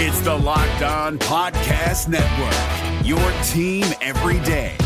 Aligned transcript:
It's 0.00 0.20
the 0.20 0.32
Locked 0.32 0.82
On 0.82 1.18
Podcast 1.18 2.06
Network, 2.06 3.04
your 3.04 3.18
team 3.42 3.84
every 4.00 4.38
day. 4.46 4.76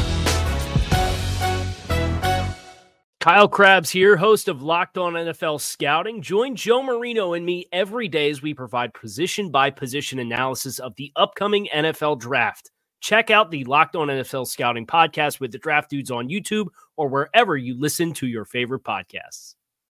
Kyle 3.21 3.46
Crabbs 3.46 3.90
here, 3.90 4.17
host 4.17 4.48
of 4.48 4.62
Locked 4.62 4.96
On 4.96 5.12
NFL 5.12 5.61
Scouting. 5.61 6.22
Join 6.22 6.56
Joe 6.56 6.83
Marino 6.83 7.35
and 7.35 7.45
me 7.45 7.67
every 7.72 8.09
day 8.09 8.30
as 8.30 8.40
we 8.40 8.54
provide 8.54 8.95
position 8.95 9.50
by 9.50 9.68
position 9.68 10.18
analysis 10.18 10.79
of 10.79 10.95
the 10.96 11.12
upcoming 11.14 11.68
NFL 11.74 12.18
draft. 12.18 12.70
Check 13.02 13.30
out 13.30 13.50
the 13.50 13.64
Locked 13.64 13.96
On 13.96 14.08
NFL 14.08 14.46
Scouting 14.46 14.86
podcast 14.86 15.40
with 15.40 15.52
the 15.52 15.58
Draft 15.58 15.90
Dudes 15.90 16.10
on 16.10 16.30
YouTube 16.30 16.68
or 16.96 17.08
wherever 17.08 17.54
you 17.54 17.79
listen 17.79 18.14
to 18.14 18.26
your 18.26 18.46
favorite 18.46 18.82
podcasts. 18.82 19.56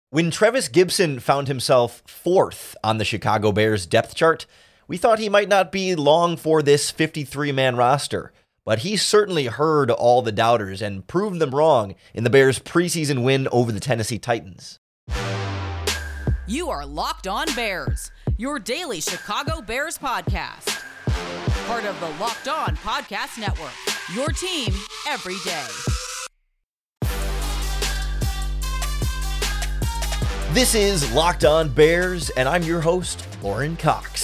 When 0.09 0.29
Trevis 0.29 0.67
Gipson 0.67 1.21
found 1.21 1.47
himself 1.47 2.03
fourth 2.05 2.75
on 2.83 2.97
the 2.97 3.05
Chicago 3.05 3.53
Bears 3.53 3.85
depth 3.85 4.13
chart, 4.13 4.45
we 4.87 4.97
thought 4.97 5.19
he 5.19 5.29
might 5.29 5.49
not 5.49 5.71
be 5.71 5.95
long 5.95 6.37
for 6.37 6.61
this 6.61 6.91
53 6.91 7.51
man 7.51 7.75
roster. 7.75 8.31
But 8.63 8.79
he 8.79 8.97
certainly 8.97 9.45
heard 9.45 9.91
all 9.91 10.21
the 10.21 10.31
doubters 10.31 10.81
and 10.81 11.05
proved 11.05 11.39
them 11.39 11.53
wrong 11.53 11.93
in 12.15 12.23
the 12.23 12.31
Bears' 12.31 12.59
preseason 12.59 13.23
win 13.23 13.47
over 13.51 13.71
the 13.71 13.79
Tennessee 13.79 14.17
Titans. 14.17 14.79
You 16.47 16.69
are 16.69 16.85
Locked 16.85 17.27
On 17.27 17.45
Bears, 17.55 18.11
your 18.37 18.57
daily 18.57 19.01
Chicago 19.01 19.61
Bears 19.61 19.97
podcast. 19.97 20.81
Part 21.67 21.85
of 21.85 21.99
the 21.99 22.09
Locked 22.19 22.47
On 22.47 22.75
Podcast 22.77 23.39
Network, 23.39 23.73
your 24.15 24.29
team 24.29 24.73
every 25.07 25.37
day. 25.43 25.65
This 30.53 30.73
is 30.73 31.11
Locked 31.11 31.43
On 31.43 31.67
Bears, 31.69 32.29
and 32.31 32.47
I'm 32.47 32.63
your 32.63 32.81
host, 32.81 33.27
Lauren 33.43 33.75
Cox. 33.75 34.14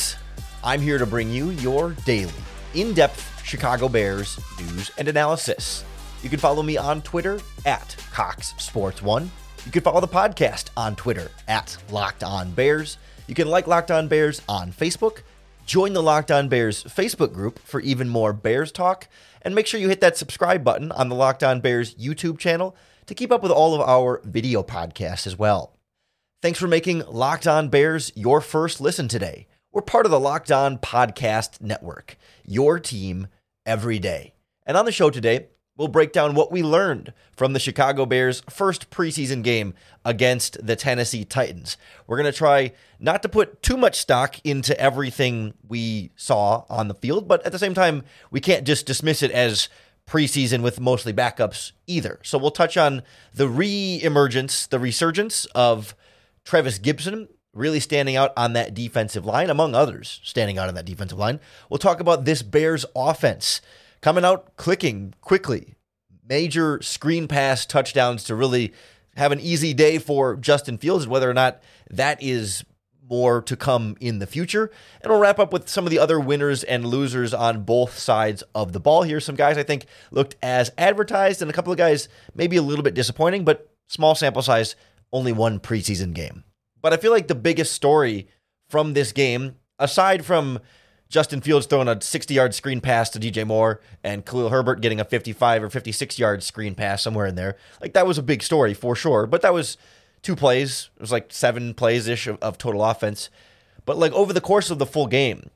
I'm 0.64 0.80
here 0.80 1.00
to 1.00 1.08
bring 1.08 1.32
you 1.32 1.50
your 1.52 1.94
daily, 2.06 2.32
in 2.76 2.94
depth 2.94 3.44
Chicago 3.44 3.90
Bears 3.90 4.40
news 4.60 4.92
and 5.00 5.08
analysis. 5.08 5.84
You 6.22 6.30
can 6.30 6.38
follow 6.38 6.62
me 6.62 6.78
on 6.78 7.02
Twitter 7.02 7.40
at 7.66 7.96
Cox 8.12 8.54
Sports 8.60 9.02
One. 9.02 9.32
You 9.66 9.72
can 9.72 9.82
follow 9.82 10.02
the 10.02 10.08
podcast 10.08 10.70
on 10.78 10.96
Twitter 10.96 11.32
at 11.48 11.76
Locked 11.90 12.24
On 12.24 12.52
Bears. 12.52 13.00
You 13.28 13.34
can 13.34 13.48
like 13.48 13.66
Locked 13.66 13.90
On 13.90 14.08
Bears 14.08 14.44
on 14.48 14.72
Facebook. 14.72 15.22
Join 15.66 15.94
the 15.94 16.04
Locked 16.04 16.30
On 16.30 16.48
Bears 16.48 16.84
Facebook 16.84 17.34
group 17.34 17.58
for 17.60 17.80
even 17.80 18.08
more 18.08 18.32
Bears 18.32 18.72
talk. 18.72 19.08
And 19.42 19.56
make 19.56 19.66
sure 19.66 19.80
you 19.80 19.90
hit 19.90 20.02
that 20.02 20.16
subscribe 20.16 20.64
button 20.64 20.92
on 20.92 21.10
the 21.10 21.16
Locked 21.16 21.44
On 21.44 21.60
Bears 21.60 21.96
YouTube 21.96 22.38
channel 22.38 22.76
to 23.08 23.16
keep 23.16 23.32
up 23.32 23.42
with 23.42 23.52
all 23.52 23.74
of 23.74 23.82
our 23.82 24.22
video 24.24 24.62
podcasts 24.62 25.26
as 25.26 25.40
well. 25.40 25.76
Thanks 26.44 26.60
for 26.60 26.68
making 26.68 27.04
Locked 27.08 27.48
On 27.48 27.68
Bears 27.68 28.12
your 28.16 28.42
first 28.42 28.80
listen 28.80 29.08
today. 29.08 29.48
We're 29.74 29.82
part 29.82 30.06
of 30.06 30.12
the 30.12 30.20
Locked 30.20 30.52
On 30.52 30.78
Podcast 30.78 31.62
Network, 31.62 32.18
your 32.46 32.78
team 32.78 33.28
every 33.66 34.00
day. 34.00 34.34
And 34.66 34.76
on 34.76 34.84
the 34.84 34.92
show 34.92 35.10
today, 35.10 35.48
we'll 35.78 35.88
break 35.88 36.12
down 36.12 36.36
what 36.36 36.52
we 36.52 36.62
learned 36.62 37.14
from 37.38 37.54
the 37.54 37.60
Chicago 37.60 38.06
Bears' 38.06 38.44
first 38.50 38.90
preseason 38.90 39.44
game 39.44 39.74
against 40.04 40.66
the 40.68 40.76
Tennessee 40.76 41.24
Titans. 41.24 41.78
We're 42.06 42.18
going 42.18 42.30
to 42.30 42.38
try 42.38 42.74
not 43.00 43.22
to 43.22 43.30
put 43.30 43.62
too 43.64 43.78
much 43.78 43.98
stock 43.98 44.46
into 44.46 44.78
everything 44.78 45.54
we 45.66 46.12
saw 46.18 46.66
on 46.70 46.90
the 46.90 46.94
field, 46.94 47.30
but 47.30 47.42
at 47.46 47.54
the 47.54 47.60
same 47.60 47.74
time, 47.74 48.04
we 48.30 48.42
can't 48.42 48.68
just 48.68 48.86
dismiss 48.86 49.24
it 49.24 49.32
as 49.32 49.70
preseason 50.06 50.64
with 50.64 50.82
mostly 50.82 51.14
backups 51.14 51.72
either. 51.88 52.20
So 52.24 52.38
we'll 52.38 52.52
touch 52.52 52.76
on 52.76 53.04
the 53.34 53.48
re 53.48 54.02
emergence, 54.04 54.68
the 54.68 54.80
resurgence 54.80 55.46
of 55.56 55.96
Trevis 56.44 56.78
Gipson 56.78 57.30
really 57.54 57.80
standing 57.80 58.16
out 58.16 58.32
on 58.38 58.54
that 58.54 58.74
defensive 58.74 59.26
line, 59.26 59.50
among 59.50 59.76
others 59.76 60.20
standing 60.24 60.58
out 60.58 60.70
on 60.70 60.76
that 60.76 60.86
defensive 60.86 61.18
line. 61.18 61.40
We'll 61.70 61.78
talk 61.78 62.00
about 62.00 62.26
this 62.26 62.42
Bears 62.42 62.86
offense 62.96 63.62
coming 64.02 64.26
out 64.26 64.56
clicking 64.56 65.14
quickly. 65.22 65.76
Major 66.28 66.82
screen 66.82 67.28
pass 67.28 67.66
touchdowns 67.66 68.24
to 68.26 68.36
really 68.36 68.74
have 69.18 69.32
an 69.32 69.40
easy 69.40 69.74
day 69.74 69.98
for 69.98 70.36
Justin 70.38 70.78
Fields, 70.78 71.08
whether 71.08 71.30
or 71.30 71.34
not 71.34 71.62
that 71.90 72.22
is 72.24 72.64
more 73.10 73.42
to 73.42 73.58
come 73.58 73.98
in 74.00 74.20
the 74.20 74.26
future. 74.26 74.72
And 75.02 75.12
we'll 75.12 75.20
wrap 75.20 75.38
up 75.38 75.52
with 75.52 75.68
some 75.68 75.86
of 75.86 75.92
the 75.92 76.00
other 76.00 76.18
winners 76.18 76.64
and 76.64 76.86
losers 76.86 77.34
on 77.34 77.64
both 77.64 78.00
sides 78.00 78.42
of 78.56 78.72
the 78.72 78.80
ball 78.80 79.04
here. 79.04 79.20
Some 79.20 79.36
guys 79.36 79.58
I 79.58 79.64
think 79.64 79.86
looked 80.12 80.38
as 80.42 80.72
advertised, 80.78 81.42
and 81.42 81.52
a 81.52 81.54
couple 81.54 81.74
of 81.74 81.78
guys 81.78 82.08
maybe 82.34 82.56
a 82.56 82.62
little 82.62 82.84
bit 82.84 82.94
disappointing, 82.94 83.44
but 83.44 83.70
small 83.88 84.16
sample 84.16 84.42
size 84.42 84.78
only 85.12 85.34
one 85.34 85.60
preseason 85.60 86.14
game. 86.14 86.46
But 86.82 86.94
I 86.94 86.98
feel 86.98 87.12
like 87.12 87.28
the 87.28 87.36
biggest 87.36 87.74
story 87.74 88.28
from 88.70 88.94
this 88.94 89.12
game, 89.12 89.56
aside 89.80 90.26
from 90.26 90.60
Justin 91.10 91.42
Fields 91.42 91.66
throwing 91.66 91.90
a 91.90 92.02
60 92.02 92.34
yard 92.34 92.56
screen 92.56 92.82
pass 92.82 93.10
to 93.12 93.20
DJ 93.20 93.46
Moore 93.46 93.82
and 94.04 94.26
Khalil 94.26 94.50
Herbert 94.50 94.82
getting 94.82 95.00
a 95.00 95.06
55 95.06 95.64
or 95.64 95.70
56 95.70 96.18
yard 96.18 96.42
screen 96.42 96.74
pass 96.74 97.04
somewhere 97.04 97.26
in 97.26 97.36
there, 97.36 97.58
like 97.82 97.94
that 97.94 98.08
was 98.08 98.18
a 98.18 98.24
big 98.24 98.42
story 98.42 98.74
for 98.74 98.96
sure. 98.96 99.28
But 99.28 99.42
that 99.42 99.54
was 99.54 99.78
two 100.22 100.36
plays. 100.36 100.90
It 100.96 101.02
was 101.02 101.12
like 101.12 101.28
seven 101.32 101.74
plays 101.74 102.08
ish 102.08 102.28
of, 102.28 102.38
of 102.42 102.58
total 102.58 102.84
offense. 102.84 103.30
But 103.86 103.98
like 103.98 104.14
over 104.14 104.32
the 104.32 104.42
course 104.42 104.70
of 104.70 104.80
the 104.80 104.86
full 104.86 105.08
game, 105.08 105.50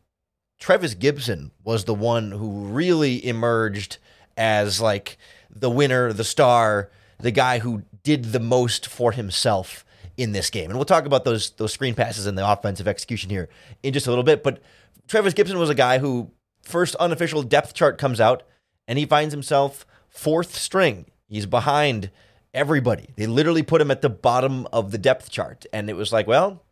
Trevis 0.59 0.95
Gipson 0.95 1.51
was 1.63 1.85
the 1.85 1.93
one 1.93 2.31
who 2.31 2.65
really 2.65 3.25
emerged 3.25 3.97
as 4.37 4.81
like 4.81 5.17
the 5.49 5.69
winner, 5.69 6.11
the 6.11 6.23
star, 6.23 6.89
the 7.19 7.31
guy 7.31 7.59
who 7.59 7.83
did 8.03 8.25
the 8.25 8.39
most 8.39 8.87
for 8.87 9.13
himself 9.13 9.85
in 10.17 10.31
this 10.31 10.49
game. 10.49 10.69
And 10.69 10.77
we'll 10.77 10.85
talk 10.85 11.05
about 11.05 11.25
those 11.25 11.51
those 11.51 11.73
screen 11.73 11.95
passes 11.95 12.25
and 12.25 12.37
the 12.37 12.49
offensive 12.49 12.87
execution 12.87 13.29
here 13.29 13.49
in 13.83 13.93
just 13.93 14.07
a 14.07 14.09
little 14.09 14.23
bit. 14.23 14.43
But 14.43 14.61
Trevis 15.07 15.33
Gipson 15.33 15.57
was 15.57 15.69
a 15.69 15.75
guy 15.75 15.99
who 15.99 16.31
first 16.61 16.95
unofficial 16.95 17.43
depth 17.43 17.73
chart 17.73 17.97
comes 17.97 18.19
out 18.19 18.43
and 18.87 18.97
he 18.97 19.05
finds 19.05 19.33
himself 19.33 19.85
fourth 20.09 20.55
string. 20.55 21.05
He's 21.27 21.45
behind 21.45 22.11
everybody. 22.53 23.09
They 23.15 23.27
literally 23.27 23.63
put 23.63 23.81
him 23.81 23.91
at 23.91 24.01
the 24.01 24.09
bottom 24.09 24.67
of 24.71 24.91
the 24.91 24.97
depth 24.97 25.29
chart. 25.29 25.65
And 25.73 25.89
it 25.89 25.95
was 25.95 26.13
like, 26.13 26.27
well, 26.27 26.63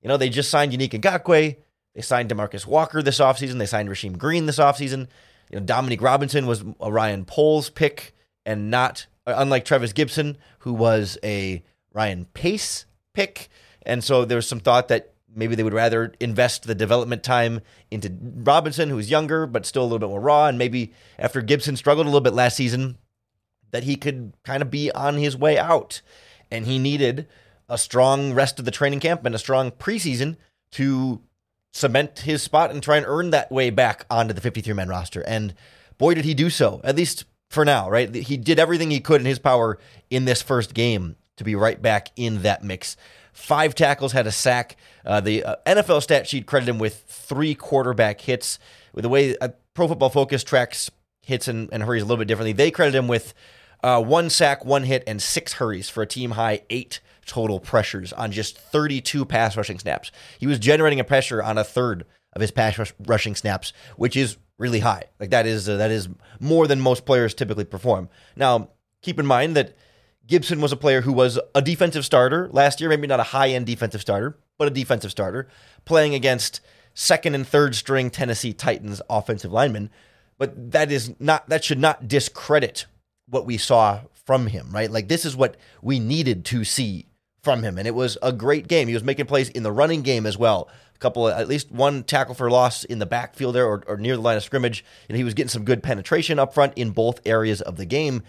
you 0.00 0.08
know, 0.08 0.16
they 0.16 0.28
just 0.28 0.50
signed 0.50 0.72
Yannick 0.72 0.90
Ngakoue. 0.90 1.56
They 1.94 2.00
signed 2.00 2.30
Demarcus 2.30 2.66
Walker 2.66 3.02
this 3.02 3.18
offseason. 3.18 3.58
They 3.58 3.66
signed 3.66 3.88
Rasheem 3.88 4.16
Green 4.16 4.46
this 4.46 4.58
offseason. 4.58 5.08
You 5.50 5.58
know, 5.58 5.64
Dominique 5.64 6.00
Robinson 6.00 6.46
was 6.46 6.64
a 6.80 6.90
Ryan 6.90 7.24
Poles 7.24 7.68
pick 7.68 8.14
and 8.46 8.70
not 8.70 9.06
uh, 9.26 9.34
unlike 9.36 9.64
Trevis 9.64 9.92
Gipson, 9.92 10.36
who 10.60 10.72
was 10.72 11.18
a 11.22 11.62
Ryan 11.92 12.26
Pace 12.32 12.86
pick. 13.14 13.48
And 13.84 14.02
so 14.02 14.24
there 14.24 14.36
was 14.36 14.48
some 14.48 14.60
thought 14.60 14.88
that 14.88 15.12
maybe 15.34 15.54
they 15.54 15.62
would 15.62 15.72
rather 15.72 16.12
invest 16.20 16.64
the 16.64 16.74
development 16.74 17.22
time 17.22 17.60
into 17.90 18.12
Robinson, 18.20 18.90
who's 18.90 19.10
younger, 19.10 19.46
but 19.46 19.66
still 19.66 19.82
a 19.82 19.84
little 19.84 19.98
bit 19.98 20.08
more 20.08 20.20
raw. 20.20 20.46
And 20.46 20.58
maybe 20.58 20.92
after 21.18 21.42
Gipson 21.42 21.76
struggled 21.76 22.06
a 22.06 22.10
little 22.10 22.20
bit 22.20 22.34
last 22.34 22.56
season, 22.56 22.98
that 23.70 23.84
he 23.84 23.96
could 23.96 24.34
kind 24.44 24.62
of 24.62 24.70
be 24.70 24.90
on 24.92 25.16
his 25.16 25.36
way 25.36 25.58
out. 25.58 26.02
And 26.50 26.66
he 26.66 26.78
needed 26.78 27.26
a 27.68 27.78
strong 27.78 28.34
rest 28.34 28.58
of 28.58 28.64
the 28.64 28.70
training 28.70 29.00
camp 29.00 29.24
and 29.24 29.34
a 29.34 29.38
strong 29.38 29.70
preseason 29.70 30.36
to 30.72 31.22
cement 31.72 32.20
his 32.20 32.42
spot 32.42 32.70
and 32.70 32.82
try 32.82 32.98
and 32.98 33.06
earn 33.08 33.30
that 33.30 33.50
way 33.50 33.70
back 33.70 34.04
onto 34.10 34.34
the 34.34 34.40
53 34.40 34.74
man 34.74 34.88
roster. 34.88 35.22
And 35.22 35.54
boy, 35.96 36.14
did 36.14 36.26
he 36.26 36.34
do 36.34 36.50
so, 36.50 36.80
at 36.84 36.96
least 36.96 37.24
for 37.48 37.64
now, 37.64 37.88
right? 37.88 38.14
He 38.14 38.36
did 38.36 38.58
everything 38.58 38.90
he 38.90 39.00
could 39.00 39.20
in 39.22 39.26
his 39.26 39.38
power 39.38 39.78
in 40.10 40.26
this 40.26 40.42
first 40.42 40.74
game 40.74 41.16
to 41.42 41.44
be 41.44 41.54
right 41.54 41.80
back 41.80 42.10
in 42.16 42.42
that 42.42 42.62
mix. 42.62 42.96
Five 43.32 43.74
tackles, 43.74 44.12
had 44.12 44.26
a 44.26 44.32
sack. 44.32 44.76
Uh, 45.04 45.20
the 45.20 45.44
uh, 45.44 45.56
NFL 45.66 46.02
stat 46.02 46.26
sheet 46.28 46.46
credited 46.46 46.74
him 46.74 46.78
with 46.78 47.02
three 47.06 47.54
quarterback 47.54 48.20
hits. 48.20 48.58
With 48.92 49.02
the 49.02 49.08
way 49.08 49.36
uh, 49.38 49.48
Pro 49.74 49.88
Football 49.88 50.10
Focus 50.10 50.44
tracks 50.44 50.90
hits 51.22 51.48
and, 51.48 51.68
and, 51.72 51.82
hurries 51.82 52.02
a 52.02 52.04
little 52.04 52.18
bit 52.18 52.28
differently, 52.28 52.52
they 52.52 52.70
credit 52.70 52.94
him 52.94 53.08
with 53.08 53.32
uh, 53.82 54.02
one 54.02 54.28
sack, 54.28 54.64
one 54.64 54.84
hit, 54.84 55.02
and 55.06 55.20
six 55.22 55.54
hurries 55.54 55.88
for 55.88 56.02
a 56.02 56.06
team 56.06 56.32
high 56.32 56.62
eight 56.68 57.00
total 57.26 57.58
pressures 57.60 58.12
on 58.12 58.32
just 58.32 58.58
32 58.58 59.24
pass 59.24 59.56
rushing 59.56 59.78
snaps. 59.78 60.10
He 60.38 60.46
was 60.46 60.58
generating 60.58 61.00
a 61.00 61.04
pressure 61.04 61.42
on 61.42 61.56
a 61.56 61.64
third 61.64 62.04
of 62.32 62.40
his 62.40 62.50
pass 62.50 62.78
rush, 62.78 62.92
rushing 63.06 63.34
snaps, 63.34 63.72
which 63.96 64.16
is 64.16 64.36
really 64.58 64.80
high. 64.80 65.04
Like 65.18 65.30
that 65.30 65.46
is 65.46 65.68
uh, 65.68 65.78
that 65.78 65.90
is 65.90 66.08
more 66.40 66.66
than 66.66 66.80
most 66.80 67.06
players 67.06 67.34
typically 67.34 67.64
perform. 67.64 68.08
Now, 68.36 68.70
keep 69.00 69.18
in 69.18 69.26
mind 69.26 69.56
that 69.56 69.76
Gipson 70.28 70.60
was 70.60 70.72
a 70.72 70.76
player 70.76 71.00
who 71.00 71.12
was 71.12 71.38
a 71.54 71.62
defensive 71.62 72.04
starter 72.04 72.48
last 72.52 72.80
year, 72.80 72.88
maybe 72.88 73.06
not 73.06 73.20
a 73.20 73.24
high-end 73.24 73.66
defensive 73.66 74.00
starter, 74.00 74.36
but 74.58 74.68
a 74.68 74.70
defensive 74.70 75.10
starter, 75.10 75.48
playing 75.84 76.14
against 76.14 76.60
second 76.94 77.34
and 77.34 77.46
third 77.46 77.74
string 77.74 78.10
Tennessee 78.10 78.52
Titans 78.52 79.02
offensive 79.10 79.52
linemen. 79.52 79.90
But 80.38 80.72
that 80.72 80.90
is 80.90 81.14
not 81.20 81.48
that 81.48 81.64
should 81.64 81.78
not 81.78 82.08
discredit 82.08 82.86
what 83.28 83.46
we 83.46 83.56
saw 83.56 84.00
from 84.26 84.46
him, 84.46 84.68
right? 84.70 84.90
Like 84.90 85.08
this 85.08 85.24
is 85.24 85.36
what 85.36 85.56
we 85.82 85.98
needed 85.98 86.44
to 86.46 86.64
see 86.64 87.06
from 87.42 87.62
him. 87.62 87.78
And 87.78 87.88
it 87.88 87.94
was 87.94 88.16
a 88.22 88.32
great 88.32 88.68
game. 88.68 88.88
He 88.88 88.94
was 88.94 89.04
making 89.04 89.26
plays 89.26 89.48
in 89.48 89.62
the 89.62 89.72
running 89.72 90.02
game 90.02 90.26
as 90.26 90.38
well 90.38 90.68
A 90.94 90.98
couple 90.98 91.26
of, 91.26 91.38
at 91.38 91.48
least 91.48 91.72
one 91.72 92.04
tackle 92.04 92.34
for 92.34 92.50
loss 92.50 92.84
in 92.84 92.98
the 93.00 93.06
backfield 93.06 93.54
there 93.54 93.66
or, 93.66 93.82
or 93.86 93.96
near 93.96 94.16
the 94.16 94.22
line 94.22 94.36
of 94.36 94.44
scrimmage. 94.44 94.84
And 95.08 95.16
he 95.16 95.24
was 95.24 95.34
getting 95.34 95.48
some 95.48 95.64
good 95.64 95.82
penetration 95.82 96.38
up 96.38 96.54
front 96.54 96.74
in 96.76 96.90
both 96.90 97.20
areas 97.26 97.60
of 97.60 97.76
the 97.76 97.86
game. 97.86 98.22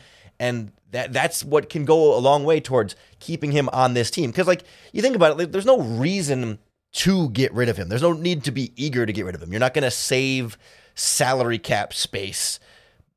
And 0.44 0.74
that 0.92 1.14
that's 1.14 1.42
what 1.42 1.70
can 1.70 1.86
go 1.86 2.18
a 2.18 2.20
long 2.20 2.44
way 2.44 2.60
towards 2.60 2.98
keeping 3.20 3.54
him 3.54 3.70
on 3.72 3.94
this 3.94 4.12
team. 4.12 4.30
Because 4.30 4.46
like 4.46 4.64
you 4.92 5.02
think 5.02 5.16
about 5.16 5.40
it, 5.40 5.54
there's 5.54 5.66
no 5.66 5.80
reason 5.80 6.60
to 6.94 7.30
get 7.30 7.54
rid 7.54 7.70
of 7.70 7.78
him. 7.78 7.88
There's 7.88 8.02
no 8.02 8.12
need 8.12 8.44
to 8.44 8.52
be 8.52 8.74
eager 8.76 9.06
to 9.06 9.14
get 9.14 9.26
rid 9.26 9.36
of 9.36 9.42
him. 9.42 9.52
You're 9.52 9.62
not 9.62 9.74
going 9.74 9.84
to 9.84 9.92
save 9.92 10.58
salary 10.96 11.60
cap 11.60 11.94
space 11.94 12.60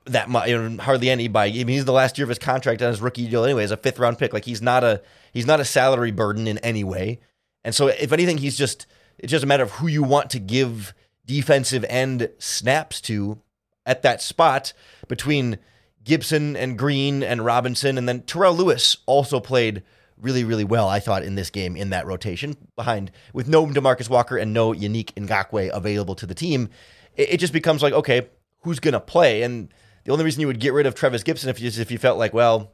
that 0.04 0.28
much, 0.28 0.48
you 0.48 0.56
know, 0.56 0.80
hardly 0.82 1.10
any 1.10 1.26
by. 1.26 1.46
I 1.46 1.50
mean, 1.50 1.68
he's 1.68 1.84
the 1.84 1.92
last 1.92 2.16
year 2.16 2.24
of 2.24 2.28
his 2.28 2.38
contract 2.38 2.80
on 2.80 2.88
his 2.88 3.00
rookie 3.00 3.28
deal 3.28 3.44
anyway, 3.44 3.64
as 3.64 3.72
a 3.72 3.76
fifth 3.76 3.98
round 3.98 4.18
pick. 4.18 4.32
Like 4.32 4.44
he's 4.44 4.62
not 4.62 4.84
a 4.84 5.02
he's 5.32 5.46
not 5.46 5.58
a 5.58 5.64
salary 5.64 6.12
burden 6.12 6.46
in 6.46 6.58
any 6.58 6.84
way. 6.84 7.18
And 7.64 7.74
so, 7.74 7.88
if 7.88 8.12
anything, 8.12 8.38
he's 8.38 8.56
just 8.56 8.86
it's 9.18 9.32
just 9.32 9.42
a 9.42 9.48
matter 9.48 9.64
of 9.64 9.72
who 9.72 9.88
you 9.88 10.04
want 10.04 10.30
to 10.30 10.38
give 10.38 10.94
defensive 11.26 11.84
end 11.88 12.30
snaps 12.38 13.00
to 13.02 13.40
at 13.84 14.02
that 14.02 14.22
spot 14.22 14.72
between 15.08 15.58
Gipson 16.06 16.56
and 16.56 16.78
Green 16.78 17.22
and 17.22 17.44
Robinson, 17.44 17.98
and 17.98 18.08
then 18.08 18.22
Terrell 18.22 18.54
Lewis 18.54 18.96
also 19.06 19.40
played 19.40 19.82
really, 20.16 20.44
really 20.44 20.64
well, 20.64 20.88
I 20.88 21.00
thought, 21.00 21.24
in 21.24 21.34
this 21.34 21.50
game 21.50 21.76
in 21.76 21.90
that 21.90 22.06
rotation 22.06 22.56
behind 22.76 23.10
with 23.32 23.48
no 23.48 23.66
Demarcus 23.66 24.08
Walker 24.08 24.36
and 24.38 24.54
no 24.54 24.72
Yannick 24.72 25.12
Ngakoue 25.14 25.70
available 25.72 26.14
to 26.14 26.26
the 26.26 26.34
team. 26.34 26.70
It, 27.16 27.34
it 27.34 27.40
just 27.40 27.52
becomes 27.52 27.82
like, 27.82 27.92
okay, 27.92 28.28
who's 28.62 28.80
going 28.80 28.94
to 28.94 29.00
play? 29.00 29.42
And 29.42 29.68
the 30.04 30.12
only 30.12 30.24
reason 30.24 30.40
you 30.40 30.46
would 30.46 30.60
get 30.60 30.72
rid 30.72 30.86
of 30.86 30.94
Trevis 30.94 31.24
Gipson 31.24 31.48
if 31.48 31.60
you, 31.60 31.68
if 31.68 31.90
you 31.90 31.98
felt 31.98 32.18
like, 32.18 32.32
well, 32.32 32.72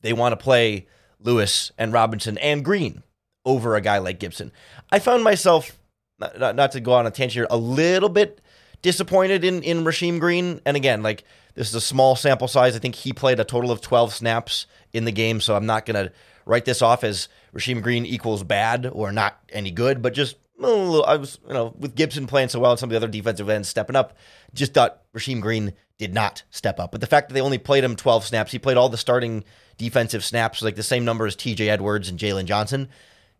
they 0.00 0.12
want 0.12 0.32
to 0.32 0.42
play 0.42 0.86
Lewis 1.20 1.72
and 1.76 1.92
Robinson 1.92 2.38
and 2.38 2.64
Green 2.64 3.02
over 3.44 3.74
a 3.74 3.80
guy 3.80 3.98
like 3.98 4.20
Gipson. 4.20 4.52
I 4.90 4.98
found 4.98 5.24
myself, 5.24 5.78
not, 6.18 6.38
not, 6.38 6.56
not 6.56 6.72
to 6.72 6.80
go 6.80 6.92
on 6.92 7.06
a 7.06 7.10
tangent 7.10 7.32
here, 7.32 7.46
a 7.50 7.56
little 7.56 8.08
bit 8.08 8.40
disappointed 8.82 9.44
in, 9.44 9.62
in 9.62 9.84
Rasheem 9.84 10.20
Green. 10.20 10.60
And 10.64 10.76
again, 10.76 11.02
like 11.02 11.24
this 11.54 11.68
is 11.68 11.74
a 11.74 11.80
small 11.80 12.16
sample 12.16 12.48
size. 12.48 12.74
I 12.76 12.78
think 12.78 12.94
he 12.94 13.12
played 13.12 13.40
a 13.40 13.44
total 13.44 13.70
of 13.70 13.80
12 13.80 14.12
snaps 14.12 14.66
in 14.92 15.04
the 15.04 15.12
game. 15.12 15.40
So 15.40 15.54
I'm 15.54 15.66
not 15.66 15.86
going 15.86 16.06
to 16.06 16.12
write 16.46 16.64
this 16.64 16.82
off 16.82 17.04
as 17.04 17.28
Rasheem 17.54 17.82
Green 17.82 18.06
equals 18.06 18.42
bad 18.42 18.86
or 18.90 19.12
not 19.12 19.38
any 19.50 19.70
good, 19.70 20.02
but 20.02 20.14
just 20.14 20.36
I 20.62 21.16
was, 21.16 21.38
you 21.46 21.54
know, 21.54 21.74
with 21.78 21.96
Gipson 21.96 22.28
playing 22.28 22.48
so 22.48 22.60
well 22.60 22.70
and 22.70 22.80
some 22.80 22.88
of 22.88 22.92
the 22.92 22.96
other 22.96 23.08
defensive 23.08 23.48
ends 23.48 23.68
stepping 23.68 23.96
up, 23.96 24.16
just 24.54 24.74
thought 24.74 25.02
Rasheem 25.12 25.40
Green 25.40 25.72
did 25.98 26.14
not 26.14 26.44
step 26.50 26.78
up. 26.78 26.92
But 26.92 27.00
the 27.00 27.06
fact 27.06 27.28
that 27.28 27.34
they 27.34 27.40
only 27.40 27.58
played 27.58 27.84
him 27.84 27.96
12 27.96 28.24
snaps, 28.24 28.52
he 28.52 28.58
played 28.58 28.76
all 28.76 28.88
the 28.88 28.96
starting 28.96 29.44
defensive 29.76 30.24
snaps, 30.24 30.62
like 30.62 30.76
the 30.76 30.82
same 30.82 31.04
number 31.04 31.26
as 31.26 31.36
TJ 31.36 31.68
Edwards 31.68 32.08
and 32.08 32.18
Jaylon 32.18 32.44
Johnson, 32.44 32.88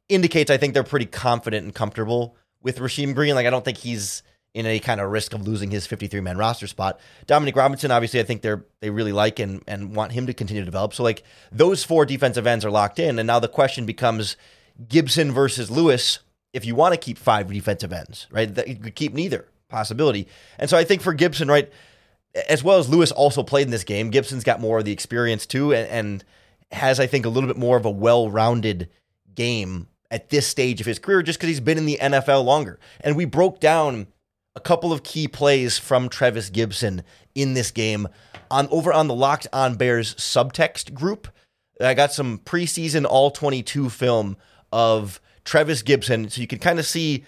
indicates 0.09 0.50
I 0.50 0.56
think 0.56 0.75
they're 0.75 0.82
pretty 0.82 1.06
confident 1.06 1.64
and 1.64 1.75
comfortable 1.75 2.37
with 2.61 2.79
Rasheem 2.79 3.14
Green. 3.14 3.35
Like 3.35 3.47
I 3.47 3.50
don't 3.50 3.64
think 3.64 3.79
he's 3.79 4.23
in 4.54 4.66
any 4.66 4.81
kind 4.81 5.00
of 5.00 5.10
risk 5.10 5.32
of 5.32 5.46
losing 5.46 5.70
his 5.70 5.87
53 5.87 6.20
man 6.20 6.37
roster 6.37 6.66
spot. 6.66 7.00
Dominique 7.26 7.56
Robinson, 7.56 7.90
obviously, 7.90 8.20
I 8.20 8.25
think 8.25 8.43
they're 8.43 8.64
they 8.81 8.90
really 8.90 9.12
like 9.12 9.38
and 9.38 9.62
and 9.66 9.96
want 9.96 10.12
him 10.12 10.26
to 10.26 10.34
continue 10.34 10.62
to 10.62 10.66
develop. 10.66 10.94
So 10.94 11.02
like 11.02 11.22
those 11.50 11.84
four 11.84 12.04
defensive 12.04 12.46
ends 12.46 12.64
are 12.64 12.70
locked 12.70 12.99
in, 12.99 13.19
and 13.19 13.26
now 13.26 13.38
the 13.38 13.49
question 13.49 13.87
becomes 13.87 14.37
Gipson 14.84 15.32
versus 15.32 15.70
Lewis. 15.70 16.19
If 16.52 16.66
you 16.66 16.75
want 16.75 16.93
to 16.93 17.00
keep 17.00 17.16
five 17.16 17.50
defensive 17.50 17.93
ends, 17.93 18.26
right, 18.31 18.54
that 18.54 18.69
you 18.69 18.76
could 18.76 18.94
keep 18.94 19.14
neither 19.14 19.49
possibility. 19.70 20.28
And 20.58 20.69
so 20.69 20.76
I 20.76 20.84
think 20.84 21.00
for 21.00 21.14
Gipson, 21.14 21.49
right, 21.49 21.72
as 22.49 22.62
well 22.62 22.78
as 22.78 22.90
Lewis 22.90 23.10
also 23.10 23.43
played 23.43 23.66
in 23.66 23.70
this 23.70 23.84
game, 23.84 24.10
Gipson's 24.10 24.44
got 24.44 24.60
more 24.60 24.78
of 24.78 24.84
the 24.84 24.93
experience 24.93 25.46
too, 25.46 25.72
and, 25.72 25.88
and 25.88 26.25
has 26.72 27.00
I 27.00 27.06
think 27.06 27.25
a 27.25 27.31
little 27.31 27.49
bit 27.49 27.56
more 27.56 27.78
of 27.78 27.87
a 27.87 27.90
well 27.90 28.31
rounded 28.31 28.90
game 29.34 29.88
at 30.10 30.28
this 30.28 30.46
stage 30.46 30.81
of 30.81 30.87
his 30.87 30.99
career 30.99 31.22
just 31.22 31.38
because 31.38 31.49
he's 31.49 31.60
been 31.60 31.78
in 31.78 31.87
the 31.87 31.99
NFL 32.00 32.44
longer. 32.44 32.78
And 33.00 33.16
we 33.16 33.25
broke 33.25 33.60
down 33.60 34.08
a 34.54 34.60
couple 34.60 34.93
of 34.93 35.02
key 35.02 35.28
plays 35.28 35.78
from 35.78 36.08
Trevis 36.08 36.50
Gipson 36.50 37.02
in 37.34 37.54
this 37.54 37.70
game 37.70 38.08
on 38.50 38.69
over 38.70 38.93
on 38.93 39.08
the 39.08 39.14
Locked 39.14 39.46
On 39.52 39.75
Bears 39.76 40.14
subtext 40.16 40.93
group. 40.94 41.28
I 41.81 41.94
got 41.94 42.12
some 42.12 42.38
preseason 42.38 43.06
all 43.06 43.31
22 43.31 43.90
film 43.90 44.37
of 44.72 45.20
Trevis 45.44 45.82
Gipson 45.82 46.31
so 46.31 46.40
you 46.40 46.46
can 46.46 46.58
kind 46.58 46.78
of 46.78 46.87
see 46.87 47.25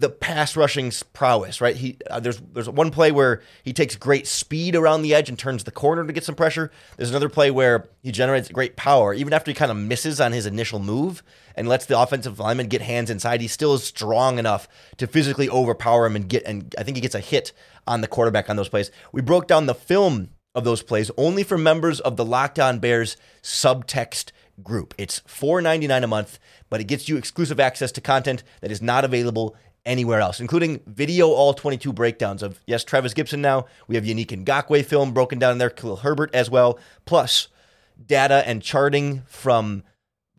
the 0.00 0.08
pass 0.08 0.56
rushing 0.56 0.90
prowess, 1.12 1.60
right? 1.60 1.76
He 1.76 1.98
uh, 2.08 2.20
there's 2.20 2.40
there's 2.54 2.68
one 2.68 2.90
play 2.90 3.12
where 3.12 3.42
he 3.62 3.74
takes 3.74 3.96
great 3.96 4.26
speed 4.26 4.74
around 4.74 5.02
the 5.02 5.14
edge 5.14 5.28
and 5.28 5.38
turns 5.38 5.64
the 5.64 5.70
corner 5.70 6.06
to 6.06 6.12
get 6.12 6.24
some 6.24 6.34
pressure. 6.34 6.70
There's 6.96 7.10
another 7.10 7.28
play 7.28 7.50
where 7.50 7.88
he 8.02 8.10
generates 8.10 8.48
great 8.48 8.76
power, 8.76 9.12
even 9.12 9.34
after 9.34 9.50
he 9.50 9.54
kind 9.54 9.70
of 9.70 9.76
misses 9.76 10.18
on 10.18 10.32
his 10.32 10.46
initial 10.46 10.78
move 10.78 11.22
and 11.54 11.68
lets 11.68 11.84
the 11.84 12.00
offensive 12.00 12.38
lineman 12.38 12.68
get 12.68 12.80
hands 12.80 13.10
inside. 13.10 13.42
He 13.42 13.48
still 13.48 13.74
is 13.74 13.84
strong 13.84 14.38
enough 14.38 14.68
to 14.96 15.06
physically 15.06 15.50
overpower 15.50 16.06
him 16.06 16.16
and 16.16 16.28
get 16.28 16.44
and 16.44 16.74
I 16.78 16.82
think 16.82 16.96
he 16.96 17.02
gets 17.02 17.14
a 17.14 17.20
hit 17.20 17.52
on 17.86 18.00
the 18.00 18.08
quarterback 18.08 18.48
on 18.48 18.56
those 18.56 18.70
plays. 18.70 18.90
We 19.12 19.20
broke 19.20 19.46
down 19.46 19.66
the 19.66 19.74
film 19.74 20.30
of 20.54 20.64
those 20.64 20.82
plays 20.82 21.10
only 21.18 21.44
for 21.44 21.58
members 21.58 22.00
of 22.00 22.16
the 22.16 22.24
Locked 22.24 22.58
On 22.58 22.78
Bears 22.78 23.18
subtext 23.42 24.32
group. 24.62 24.94
It's 24.98 25.20
$4.99 25.20 26.04
a 26.04 26.06
month, 26.06 26.38
but 26.68 26.80
it 26.80 26.84
gets 26.84 27.08
you 27.08 27.16
exclusive 27.16 27.60
access 27.60 27.92
to 27.92 28.00
content 28.00 28.42
that 28.60 28.70
is 28.70 28.82
not 28.82 29.04
available 29.04 29.56
anywhere 29.86 30.20
else, 30.20 30.40
including 30.40 30.80
video 30.86 31.28
all 31.28 31.54
22 31.54 31.92
breakdowns 31.92 32.42
of, 32.42 32.60
yes, 32.66 32.84
Trevis 32.84 33.14
Gipson 33.14 33.40
now. 33.40 33.66
We 33.88 33.94
have 33.94 34.04
Yannick 34.04 34.44
Ngakoue 34.44 34.84
film 34.84 35.12
broken 35.12 35.38
down 35.38 35.52
in 35.52 35.58
there, 35.58 35.70
Khalil 35.70 35.96
Herbert 35.96 36.34
as 36.34 36.50
well, 36.50 36.78
plus 37.04 37.48
data 38.06 38.42
and 38.46 38.62
charting 38.62 39.22
from 39.26 39.82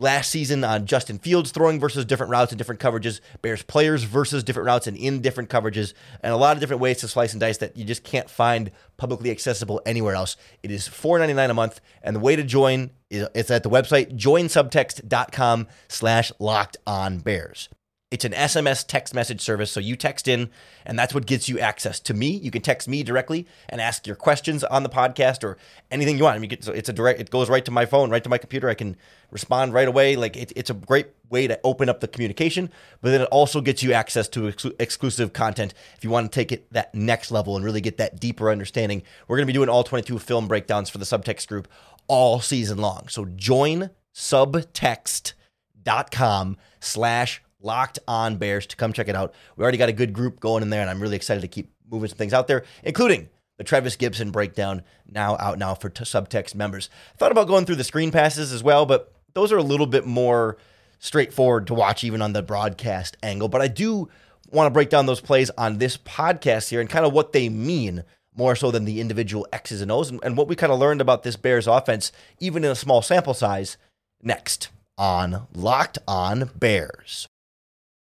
last 0.01 0.31
season 0.31 0.63
on 0.63 0.85
Justin 0.85 1.19
Fields 1.19 1.51
throwing 1.51 1.79
versus 1.79 2.05
different 2.05 2.31
routes 2.31 2.51
and 2.51 2.57
different 2.57 2.81
coverages, 2.81 3.21
Bears 3.41 3.61
players 3.61 4.03
versus 4.03 4.43
different 4.43 4.65
routes 4.65 4.87
and 4.87 4.97
in 4.97 5.21
different 5.21 5.49
coverages, 5.49 5.93
and 6.21 6.33
a 6.33 6.37
lot 6.37 6.57
of 6.57 6.59
different 6.59 6.81
ways 6.81 6.97
to 6.99 7.07
slice 7.07 7.33
and 7.33 7.39
dice 7.39 7.57
that 7.57 7.77
you 7.77 7.85
just 7.85 8.03
can't 8.03 8.29
find 8.29 8.71
publicly 8.97 9.31
accessible 9.31 9.81
anywhere 9.85 10.15
else. 10.15 10.35
It 10.63 10.71
is 10.71 10.87
$4.99 10.89 11.49
a 11.49 11.53
month, 11.53 11.81
and 12.01 12.15
the 12.15 12.19
way 12.19 12.35
to 12.35 12.43
join 12.43 12.91
is 13.09 13.27
it's 13.35 13.51
at 13.51 13.63
the 13.63 13.69
website 13.69 14.17
joinsubtext.com 14.17 15.67
slash 15.87 16.31
locked 16.39 16.77
on 16.87 17.19
bears. 17.19 17.69
It's 18.11 18.25
an 18.25 18.33
SMS 18.33 18.85
text 18.85 19.15
message 19.15 19.39
service. 19.39 19.71
So 19.71 19.79
you 19.79 19.95
text 19.95 20.27
in, 20.27 20.49
and 20.85 20.99
that's 20.99 21.13
what 21.13 21.25
gets 21.25 21.47
you 21.47 21.59
access 21.59 21.97
to 22.01 22.13
me. 22.13 22.27
You 22.27 22.51
can 22.51 22.61
text 22.61 22.89
me 22.89 23.03
directly 23.03 23.47
and 23.69 23.79
ask 23.79 24.05
your 24.05 24.17
questions 24.17 24.65
on 24.65 24.83
the 24.83 24.89
podcast 24.89 25.45
or 25.45 25.57
anything 25.89 26.17
you 26.17 26.25
want. 26.25 26.35
I 26.35 26.39
mean, 26.39 26.51
it's 26.51 26.67
a 26.67 26.93
direct, 26.93 27.21
it 27.21 27.29
goes 27.29 27.49
right 27.49 27.63
to 27.63 27.71
my 27.71 27.85
phone, 27.85 28.09
right 28.09 28.21
to 28.21 28.29
my 28.29 28.37
computer. 28.37 28.67
I 28.67 28.73
can 28.73 28.97
respond 29.31 29.73
right 29.73 29.87
away. 29.87 30.17
Like 30.17 30.35
it, 30.35 30.51
it's 30.57 30.69
a 30.69 30.73
great 30.73 31.07
way 31.29 31.47
to 31.47 31.57
open 31.63 31.87
up 31.87 32.01
the 32.01 32.07
communication, 32.09 32.69
but 32.99 33.11
then 33.11 33.21
it 33.21 33.29
also 33.31 33.61
gets 33.61 33.81
you 33.81 33.93
access 33.93 34.27
to 34.27 34.49
ex- 34.49 34.65
exclusive 34.77 35.31
content 35.31 35.73
if 35.95 36.03
you 36.03 36.09
want 36.09 36.29
to 36.29 36.35
take 36.35 36.51
it 36.51 36.69
that 36.73 36.93
next 36.93 37.31
level 37.31 37.55
and 37.55 37.63
really 37.63 37.79
get 37.79 37.95
that 37.95 38.19
deeper 38.19 38.51
understanding. 38.51 39.03
We're 39.29 39.37
going 39.37 39.47
to 39.47 39.53
be 39.53 39.57
doing 39.57 39.69
all 39.69 39.85
22 39.85 40.19
film 40.19 40.49
breakdowns 40.49 40.89
for 40.89 40.97
the 40.97 41.05
subtext 41.05 41.47
group 41.47 41.69
all 42.07 42.41
season 42.41 42.79
long. 42.79 43.07
So 43.07 43.23
join 43.23 43.91
subtext.com 44.13 46.57
slash 46.81 47.41
Locked 47.61 47.99
On 48.07 48.37
Bears 48.37 48.65
to 48.67 48.75
come 48.75 48.93
check 48.93 49.07
it 49.07 49.15
out. 49.15 49.33
We 49.55 49.63
already 49.63 49.77
got 49.77 49.89
a 49.89 49.93
good 49.93 50.13
group 50.13 50.39
going 50.39 50.63
in 50.63 50.69
there, 50.69 50.81
and 50.81 50.89
I'm 50.89 51.01
really 51.01 51.15
excited 51.15 51.41
to 51.41 51.47
keep 51.47 51.71
moving 51.89 52.09
some 52.09 52.17
things 52.17 52.33
out 52.33 52.47
there, 52.47 52.63
including 52.83 53.29
the 53.57 53.63
Trevis 53.63 53.97
Gipson 53.97 54.31
breakdown 54.31 54.81
now 55.07 55.37
out 55.39 55.59
now 55.59 55.75
for 55.75 55.89
t- 55.89 56.03
subtext 56.03 56.55
members. 56.55 56.89
I 57.13 57.17
thought 57.17 57.31
about 57.31 57.47
going 57.47 57.65
through 57.65 57.75
the 57.75 57.83
screen 57.83 58.11
passes 58.11 58.51
as 58.51 58.63
well, 58.63 58.85
but 58.85 59.13
those 59.33 59.51
are 59.51 59.57
a 59.57 59.63
little 59.63 59.85
bit 59.85 60.05
more 60.05 60.57
straightforward 60.99 61.67
to 61.67 61.73
watch 61.73 62.03
even 62.03 62.21
on 62.21 62.33
the 62.33 62.41
broadcast 62.41 63.17
angle. 63.21 63.49
But 63.49 63.61
I 63.61 63.67
do 63.67 64.09
want 64.51 64.67
to 64.67 64.71
break 64.71 64.89
down 64.89 65.05
those 65.05 65.21
plays 65.21 65.49
on 65.51 65.77
this 65.77 65.97
podcast 65.97 66.69
here 66.69 66.81
and 66.81 66.89
kind 66.89 67.05
of 67.05 67.13
what 67.13 67.33
they 67.33 67.49
mean 67.49 68.03
more 68.35 68.55
so 68.55 68.71
than 68.71 68.85
the 68.85 69.01
individual 69.01 69.47
X's 69.51 69.81
and 69.81 69.91
O's 69.91 70.09
and, 70.09 70.19
and 70.23 70.37
what 70.37 70.47
we 70.47 70.55
kind 70.55 70.71
of 70.71 70.79
learned 70.79 71.01
about 71.01 71.23
this 71.23 71.35
Bears 71.35 71.67
offense, 71.67 72.11
even 72.39 72.63
in 72.63 72.71
a 72.71 72.75
small 72.75 73.01
sample 73.01 73.33
size, 73.33 73.77
next 74.21 74.69
on 74.97 75.47
Locked 75.53 75.99
On 76.07 76.49
Bears. 76.55 77.27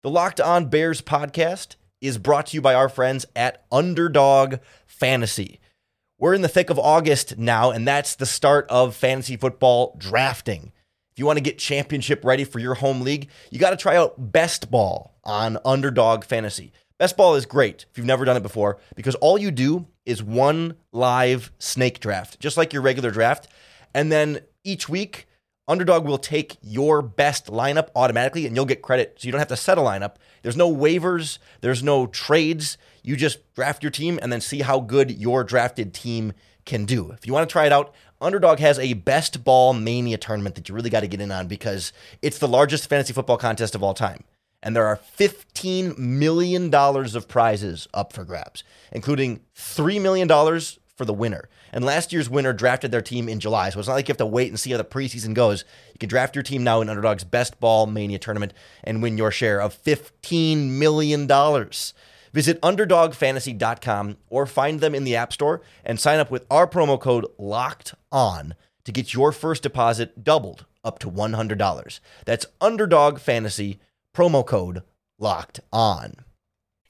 The 0.03 0.09
Locked 0.09 0.41
On 0.41 0.65
Bears 0.65 1.01
podcast 1.01 1.77
is 2.01 2.17
brought 2.17 2.47
to 2.47 2.57
you 2.57 2.61
by 2.61 2.73
our 2.73 2.89
friends 2.89 3.25
at 3.37 3.63
Underdog 3.71 4.55
Fantasy. 4.85 5.61
We're 6.19 6.33
in 6.33 6.41
the 6.41 6.49
thick 6.49 6.69
of 6.69 6.77
August 6.77 7.37
now, 7.37 7.71
and 7.71 7.87
that's 7.87 8.15
the 8.15 8.25
start 8.25 8.65
of 8.69 8.97
fantasy 8.97 9.37
football 9.37 9.95
drafting. 9.97 10.73
If 11.13 11.19
you 11.19 11.25
want 11.25 11.37
to 11.37 11.43
get 11.43 11.57
championship 11.57 12.25
ready 12.25 12.43
for 12.43 12.59
your 12.59 12.73
home 12.73 12.99
league, 12.99 13.29
you 13.49 13.59
got 13.59 13.69
to 13.69 13.77
try 13.77 13.95
out 13.95 14.33
Best 14.33 14.69
Ball 14.69 15.13
on 15.23 15.57
Underdog 15.63 16.25
Fantasy. 16.25 16.73
Best 16.99 17.15
Ball 17.15 17.35
is 17.35 17.45
great 17.45 17.85
if 17.89 17.97
you've 17.97 18.05
never 18.05 18.25
done 18.25 18.35
it 18.35 18.43
before 18.43 18.79
because 18.97 19.15
all 19.15 19.37
you 19.37 19.51
do 19.51 19.87
is 20.05 20.21
one 20.21 20.75
live 20.91 21.49
snake 21.59 22.01
draft, 22.01 22.41
just 22.41 22.57
like 22.57 22.73
your 22.73 22.81
regular 22.81 23.09
draft. 23.09 23.47
And 23.93 24.11
then 24.11 24.41
each 24.65 24.89
week, 24.89 25.27
Underdog 25.67 26.05
will 26.05 26.17
take 26.17 26.57
your 26.61 27.01
best 27.01 27.47
lineup 27.47 27.87
automatically 27.95 28.45
and 28.45 28.55
you'll 28.55 28.65
get 28.65 28.81
credit. 28.81 29.15
So 29.17 29.25
you 29.25 29.31
don't 29.31 29.39
have 29.39 29.47
to 29.47 29.55
set 29.55 29.77
a 29.77 29.81
lineup. 29.81 30.15
There's 30.41 30.57
no 30.57 30.73
waivers, 30.73 31.37
there's 31.61 31.81
no 31.81 32.05
trades. 32.07 32.77
You 33.01 33.15
just 33.15 33.53
draft 33.53 33.81
your 33.81 33.91
team 33.91 34.19
and 34.21 34.31
then 34.31 34.41
see 34.41 34.61
how 34.61 34.81
good 34.81 35.11
your 35.11 35.43
drafted 35.43 35.93
team 35.93 36.33
can 36.65 36.85
do. 36.85 37.11
If 37.11 37.25
you 37.25 37.33
want 37.33 37.47
to 37.47 37.51
try 37.51 37.65
it 37.65 37.71
out, 37.71 37.93
Underdog 38.19 38.59
has 38.59 38.79
a 38.79 38.93
best 38.93 39.43
ball 39.43 39.73
mania 39.73 40.17
tournament 40.17 40.55
that 40.55 40.67
you 40.67 40.75
really 40.75 40.89
got 40.89 41.01
to 41.01 41.07
get 41.07 41.21
in 41.21 41.31
on 41.31 41.47
because 41.47 41.93
it's 42.21 42.39
the 42.39 42.47
largest 42.47 42.89
fantasy 42.89 43.13
football 43.13 43.37
contest 43.37 43.75
of 43.75 43.83
all 43.83 43.93
time. 43.93 44.23
And 44.61 44.75
there 44.75 44.85
are 44.87 44.99
$15 45.17 45.97
million 45.97 46.73
of 46.73 47.27
prizes 47.27 47.87
up 47.93 48.13
for 48.13 48.23
grabs, 48.23 48.63
including 48.93 49.41
$3 49.55 50.01
million 50.01 50.29
for 51.03 51.07
the 51.07 51.13
winner. 51.13 51.49
And 51.73 51.83
last 51.83 52.13
year's 52.13 52.29
winner 52.29 52.53
drafted 52.53 52.91
their 52.91 53.01
team 53.01 53.27
in 53.27 53.41
July. 53.41 53.69
So 53.69 53.79
it's 53.79 53.89
not 53.89 53.95
like 53.95 54.07
you 54.07 54.13
have 54.13 54.17
to 54.17 54.25
wait 54.25 54.47
and 54.47 54.59
see 54.59 54.71
how 54.71 54.77
the 54.77 54.85
preseason 54.85 55.33
goes. 55.33 55.65
You 55.91 55.99
can 55.99 56.07
draft 56.07 56.33
your 56.33 56.43
team 56.43 56.63
now 56.63 56.79
in 56.79 56.89
Underdog's 56.89 57.25
Best 57.25 57.59
Ball 57.59 57.87
Mania 57.87 58.19
tournament 58.19 58.53
and 58.85 59.03
win 59.03 59.17
your 59.17 59.31
share 59.31 59.61
of 59.61 59.75
$15 59.83 60.69
million. 60.69 61.27
Visit 61.27 62.61
underdogfantasy.com 62.61 64.17
or 64.29 64.45
find 64.45 64.79
them 64.79 64.95
in 64.95 65.03
the 65.03 65.17
App 65.17 65.33
Store 65.33 65.61
and 65.83 65.99
sign 65.99 66.19
up 66.19 66.31
with 66.31 66.45
our 66.49 66.67
promo 66.67 66.97
code 66.99 67.27
LOCKED 67.37 67.93
ON 68.11 68.55
to 68.85 68.91
get 68.93 69.13
your 69.13 69.33
first 69.33 69.61
deposit 69.63 70.23
doubled 70.23 70.65
up 70.85 70.99
to 70.99 71.11
$100. 71.11 71.99
That's 72.25 72.45
Underdog 72.61 73.19
Fantasy, 73.19 73.79
promo 74.15 74.45
code 74.45 74.83
LOCKED 75.19 75.59
ON. 75.73 76.15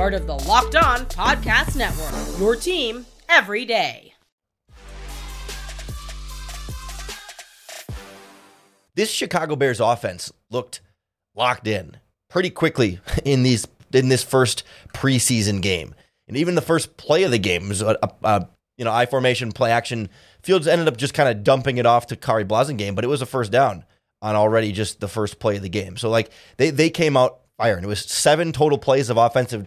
part 0.00 0.14
of 0.14 0.26
the 0.26 0.38
Locked 0.48 0.76
On 0.76 1.00
Podcast 1.00 1.76
Network. 1.76 2.40
Your 2.40 2.56
team 2.56 3.04
every 3.28 3.66
day. 3.66 4.14
This 8.94 9.10
Chicago 9.10 9.56
Bears 9.56 9.78
offense 9.78 10.32
looked 10.48 10.80
locked 11.34 11.66
in 11.66 11.98
pretty 12.30 12.48
quickly 12.48 12.98
in 13.26 13.42
these 13.42 13.68
in 13.92 14.08
this 14.08 14.22
first 14.22 14.62
preseason 14.94 15.60
game. 15.60 15.94
And 16.26 16.38
even 16.38 16.54
the 16.54 16.62
first 16.62 16.96
play 16.96 17.24
of 17.24 17.30
the 17.30 17.38
game 17.38 17.68
was 17.68 17.82
a, 17.82 17.98
a, 18.02 18.10
a 18.22 18.48
you 18.78 18.86
know, 18.86 18.92
I 18.92 19.04
formation, 19.04 19.52
play 19.52 19.70
action. 19.70 20.08
Fields 20.42 20.66
ended 20.66 20.88
up 20.88 20.96
just 20.96 21.12
kind 21.12 21.28
of 21.28 21.44
dumping 21.44 21.76
it 21.76 21.84
off 21.84 22.06
to 22.06 22.16
Kari 22.16 22.46
Khari 22.46 22.48
Blasingame, 22.48 22.94
but 22.94 23.04
it 23.04 23.08
was 23.08 23.20
a 23.20 23.26
first 23.26 23.52
down 23.52 23.84
on 24.22 24.34
already 24.34 24.72
just 24.72 25.00
the 25.00 25.08
first 25.08 25.38
play 25.38 25.56
of 25.56 25.62
the 25.62 25.68
game. 25.68 25.98
So 25.98 26.08
like 26.08 26.30
they 26.56 26.70
they 26.70 26.88
came 26.88 27.18
out 27.18 27.40
firing. 27.58 27.84
It 27.84 27.88
was 27.88 28.00
seven 28.00 28.52
total 28.52 28.78
plays 28.78 29.10
of 29.10 29.18
offensive 29.18 29.66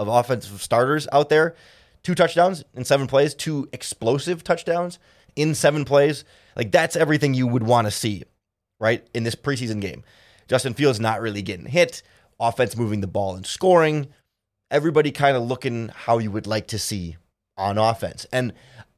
of 0.00 0.08
offensive 0.08 0.62
starters 0.62 1.06
out 1.12 1.28
there, 1.28 1.54
two 2.02 2.14
touchdowns 2.14 2.64
in 2.74 2.84
seven 2.84 3.06
plays, 3.06 3.34
two 3.34 3.68
explosive 3.72 4.42
touchdowns 4.42 4.98
in 5.36 5.54
seven 5.54 5.84
plays. 5.84 6.24
Like 6.56 6.72
that's 6.72 6.96
everything 6.96 7.34
you 7.34 7.46
would 7.46 7.62
want 7.62 7.86
to 7.86 7.90
see, 7.90 8.24
right? 8.80 9.06
In 9.12 9.24
this 9.24 9.34
preseason 9.34 9.80
game. 9.80 10.02
Justin 10.48 10.72
Fields 10.72 10.98
not 10.98 11.20
really 11.20 11.42
getting 11.42 11.66
hit, 11.66 12.02
offense 12.40 12.76
moving 12.76 13.02
the 13.02 13.06
ball 13.06 13.36
and 13.36 13.46
scoring. 13.46 14.08
Everybody 14.70 15.12
kind 15.12 15.36
of 15.36 15.42
looking 15.42 15.90
how 15.94 16.18
you 16.18 16.30
would 16.30 16.46
like 16.46 16.66
to 16.68 16.78
see 16.78 17.18
on 17.58 17.76
offense. 17.76 18.26
And 18.32 18.54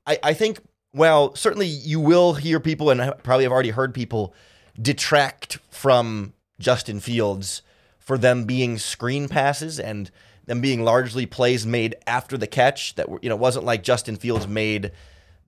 I, 0.07 0.19
I 0.23 0.35
think, 0.35 0.61
well, 0.95 1.35
certainly 1.35 1.67
you 1.67 1.99
will 1.99 2.35
hear 2.35 2.61
people, 2.61 2.91
and 2.91 3.03
I 3.03 3.11
probably 3.11 3.45
have 3.45 3.53
already 3.53 3.71
heard 3.71 3.93
people 3.93 4.35
detract 4.81 5.59
from 5.69 6.33
Justin 6.61 7.01
Fields 7.01 7.63
for 7.99 8.17
them 8.17 8.45
being 8.45 8.79
screen 8.79 9.29
passes 9.29 9.81
and 9.81 10.11
them 10.47 10.61
being 10.61 10.85
largely 10.85 11.27
plays 11.27 11.67
made 11.67 11.97
after 12.07 12.37
the 12.37 12.47
catch. 12.47 12.95
That 12.97 13.09
were, 13.09 13.19
you 13.23 13.29
know 13.29 13.37
wasn't 13.37 13.65
like 13.65 13.83
Justin 13.83 14.17
Fields 14.17 14.47
made 14.47 14.93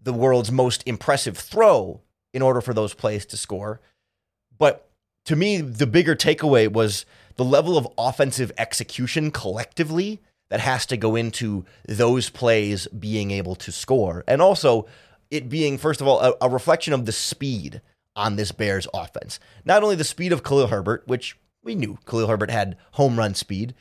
the 0.03 0.13
world's 0.13 0.53
most 0.53 0.83
impressive 0.87 1.37
throw 1.37 2.01
in 2.33 2.43
order 2.43 2.61
for 2.61 2.75
those 2.75 2.95
plays 2.95 3.25
to 3.27 3.37
score. 3.37 3.81
But 4.59 4.89
to 5.27 5.37
me, 5.37 5.61
the 5.61 5.87
bigger 5.87 6.15
takeaway 6.15 6.71
was 6.71 7.07
the 7.37 7.45
level 7.45 7.77
of 7.77 7.89
offensive 7.97 8.53
execution 8.59 9.31
collectively 9.31 10.21
that 10.51 10.61
has 10.61 10.87
to 10.87 10.97
go 10.97 11.17
into 11.17 11.65
those 11.89 12.29
plays 12.31 12.87
being 12.89 13.31
able 13.31 13.55
to 13.57 13.73
score. 13.73 14.25
And 14.29 14.43
also 14.43 14.87
it 15.31 15.49
being, 15.49 15.79
first 15.79 16.01
of 16.01 16.07
all, 16.07 16.21
a, 16.21 16.35
a 16.43 16.49
reflection 16.49 16.93
of 16.93 17.07
the 17.07 17.13
speed 17.13 17.81
on 18.15 18.37
this 18.37 18.53
Bears 18.53 18.87
offense. 18.95 19.41
Not 19.65 19.83
only 19.83 19.97
the 19.97 20.05
speed 20.05 20.33
of 20.33 20.45
Khalil 20.45 20.69
Herbert, 20.69 21.03
which 21.07 21.37
we 21.63 21.75
knew 21.75 21.99
Khalil 22.07 22.29
Herbert 22.29 22.51
had 22.51 22.77
home 22.93 23.19
run 23.19 23.35
speed, 23.35 23.75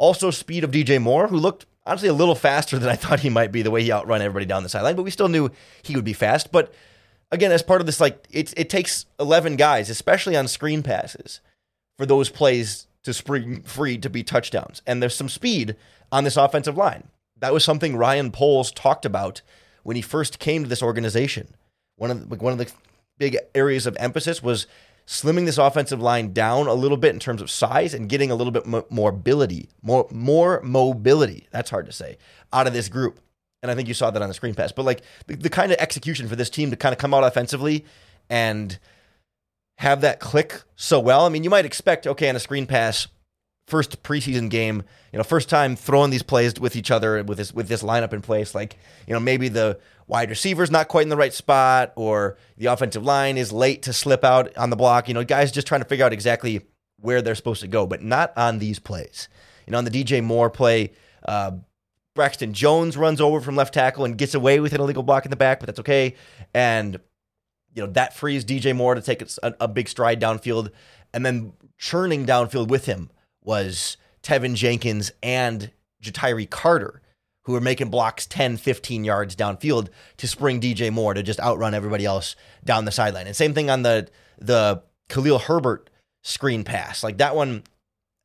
also 0.00 0.30
speed 0.30 0.64
of 0.64 0.70
DJ 0.70 1.00
Moore, 1.00 1.28
who 1.28 1.36
looked 1.36 1.66
honestly 1.84 2.08
a 2.08 2.14
little 2.14 2.34
faster 2.34 2.78
than 2.78 2.88
I 2.88 2.96
thought 2.96 3.20
he 3.20 3.28
might 3.28 3.52
be 3.52 3.62
the 3.62 3.70
way 3.70 3.82
he 3.82 3.92
outrun 3.92 4.22
everybody 4.22 4.46
down 4.46 4.62
the 4.62 4.68
sideline, 4.68 4.96
but 4.96 5.02
we 5.02 5.10
still 5.10 5.28
knew 5.28 5.50
he 5.82 5.94
would 5.94 6.04
be 6.04 6.14
fast. 6.14 6.50
But 6.50 6.72
again, 7.30 7.52
as 7.52 7.62
part 7.62 7.82
of 7.82 7.86
this, 7.86 8.00
like 8.00 8.26
it, 8.30 8.52
it 8.56 8.70
takes 8.70 9.04
11 9.20 9.56
guys, 9.56 9.90
especially 9.90 10.36
on 10.36 10.48
screen 10.48 10.82
passes, 10.82 11.40
for 11.98 12.06
those 12.06 12.30
plays 12.30 12.86
to 13.02 13.12
spring 13.12 13.62
free 13.62 13.98
to 13.98 14.08
be 14.08 14.22
touchdowns. 14.22 14.80
And 14.86 15.02
there's 15.02 15.14
some 15.14 15.28
speed 15.28 15.76
on 16.10 16.24
this 16.24 16.36
offensive 16.36 16.78
line. 16.78 17.08
That 17.38 17.52
was 17.52 17.64
something 17.64 17.96
Ryan 17.96 18.32
Poles 18.32 18.72
talked 18.72 19.04
about 19.04 19.42
when 19.82 19.96
he 19.96 20.02
first 20.02 20.38
came 20.38 20.62
to 20.62 20.68
this 20.68 20.82
organization. 20.82 21.54
One 21.96 22.10
of 22.10 22.28
the, 22.28 22.36
one 22.36 22.52
of 22.52 22.58
the 22.58 22.72
big 23.18 23.36
areas 23.54 23.86
of 23.86 23.96
emphasis 24.00 24.42
was 24.42 24.66
slimming 25.10 25.44
this 25.44 25.58
offensive 25.58 26.00
line 26.00 26.32
down 26.32 26.68
a 26.68 26.72
little 26.72 26.96
bit 26.96 27.12
in 27.12 27.18
terms 27.18 27.42
of 27.42 27.50
size 27.50 27.94
and 27.94 28.08
getting 28.08 28.30
a 28.30 28.34
little 28.36 28.52
bit 28.52 28.64
more 28.64 28.86
mobility, 28.90 29.68
more 29.82 30.06
more 30.12 30.60
mobility. 30.62 31.48
That's 31.50 31.68
hard 31.68 31.86
to 31.86 31.92
say 31.92 32.16
out 32.52 32.68
of 32.68 32.72
this 32.72 32.88
group. 32.88 33.18
And 33.60 33.72
I 33.72 33.74
think 33.74 33.88
you 33.88 33.94
saw 33.94 34.12
that 34.12 34.22
on 34.22 34.28
the 34.28 34.34
screen 34.34 34.54
pass. 34.54 34.70
But 34.70 34.84
like 34.84 35.02
the, 35.26 35.34
the 35.34 35.50
kind 35.50 35.72
of 35.72 35.78
execution 35.78 36.28
for 36.28 36.36
this 36.36 36.48
team 36.48 36.70
to 36.70 36.76
kind 36.76 36.92
of 36.92 36.98
come 36.98 37.12
out 37.12 37.24
offensively 37.24 37.84
and 38.30 38.78
have 39.78 40.00
that 40.02 40.20
click 40.20 40.62
so 40.76 41.00
well. 41.00 41.26
I 41.26 41.28
mean, 41.28 41.42
you 41.42 41.50
might 41.50 41.66
expect 41.66 42.06
okay 42.06 42.28
on 42.28 42.36
a 42.36 42.40
screen 42.40 42.66
pass 42.66 43.08
first 43.70 44.02
preseason 44.02 44.50
game, 44.50 44.82
you 45.12 45.16
know, 45.16 45.22
first 45.22 45.48
time 45.48 45.76
throwing 45.76 46.10
these 46.10 46.22
plays 46.22 46.58
with 46.60 46.76
each 46.76 46.90
other 46.90 47.22
with 47.22 47.38
this 47.38 47.54
with 47.54 47.68
this 47.68 47.82
lineup 47.82 48.12
in 48.12 48.20
place. 48.20 48.54
Like, 48.54 48.76
you 49.06 49.14
know, 49.14 49.20
maybe 49.20 49.48
the 49.48 49.78
wide 50.06 50.28
receiver's 50.28 50.70
not 50.70 50.88
quite 50.88 51.04
in 51.04 51.08
the 51.08 51.16
right 51.16 51.32
spot, 51.32 51.92
or 51.96 52.36
the 52.58 52.66
offensive 52.66 53.04
line 53.04 53.38
is 53.38 53.52
late 53.52 53.82
to 53.82 53.92
slip 53.92 54.24
out 54.24 54.54
on 54.56 54.70
the 54.70 54.76
block. 54.76 55.08
You 55.08 55.14
know, 55.14 55.24
guys 55.24 55.52
just 55.52 55.66
trying 55.66 55.80
to 55.80 55.86
figure 55.86 56.04
out 56.04 56.12
exactly 56.12 56.62
where 57.00 57.22
they're 57.22 57.34
supposed 57.34 57.62
to 57.62 57.68
go, 57.68 57.86
but 57.86 58.02
not 58.02 58.32
on 58.36 58.58
these 58.58 58.78
plays. 58.78 59.28
You 59.66 59.72
know, 59.72 59.78
on 59.78 59.84
the 59.84 59.90
DJ 59.90 60.22
Moore 60.22 60.50
play, 60.50 60.92
uh, 61.24 61.52
Braxton 62.14 62.52
Jones 62.52 62.96
runs 62.96 63.20
over 63.20 63.40
from 63.40 63.56
left 63.56 63.72
tackle 63.72 64.04
and 64.04 64.18
gets 64.18 64.34
away 64.34 64.60
with 64.60 64.72
an 64.72 64.80
illegal 64.80 65.02
block 65.02 65.24
in 65.24 65.30
the 65.30 65.36
back, 65.36 65.60
but 65.60 65.66
that's 65.66 65.80
okay. 65.80 66.16
And 66.52 67.00
you 67.74 67.86
know 67.86 67.92
that 67.92 68.16
frees 68.16 68.44
DJ 68.44 68.74
Moore 68.74 68.96
to 68.96 69.00
take 69.00 69.22
a, 69.22 69.54
a 69.60 69.68
big 69.68 69.88
stride 69.88 70.20
downfield, 70.20 70.72
and 71.14 71.24
then 71.24 71.52
churning 71.78 72.26
downfield 72.26 72.68
with 72.68 72.86
him 72.86 73.10
was 73.50 73.96
Teven 74.22 74.54
Jenkins 74.54 75.10
and 75.24 75.72
Ja'Tyre 76.00 76.48
Carter, 76.48 77.02
who 77.42 77.52
were 77.52 77.60
making 77.60 77.90
blocks 77.90 78.24
10, 78.26 78.58
15 78.58 79.02
yards 79.02 79.34
downfield 79.34 79.88
to 80.18 80.28
spring 80.28 80.60
DJ 80.60 80.92
Moore 80.92 81.14
to 81.14 81.24
just 81.24 81.40
outrun 81.40 81.74
everybody 81.74 82.04
else 82.04 82.36
down 82.64 82.84
the 82.84 82.92
sideline. 82.92 83.26
And 83.26 83.34
same 83.34 83.52
thing 83.52 83.68
on 83.68 83.82
the 83.82 84.08
the 84.38 84.84
Khalil 85.08 85.40
Herbert 85.40 85.90
screen 86.22 86.62
pass. 86.62 87.02
Like 87.02 87.18
that 87.18 87.34
one, 87.34 87.64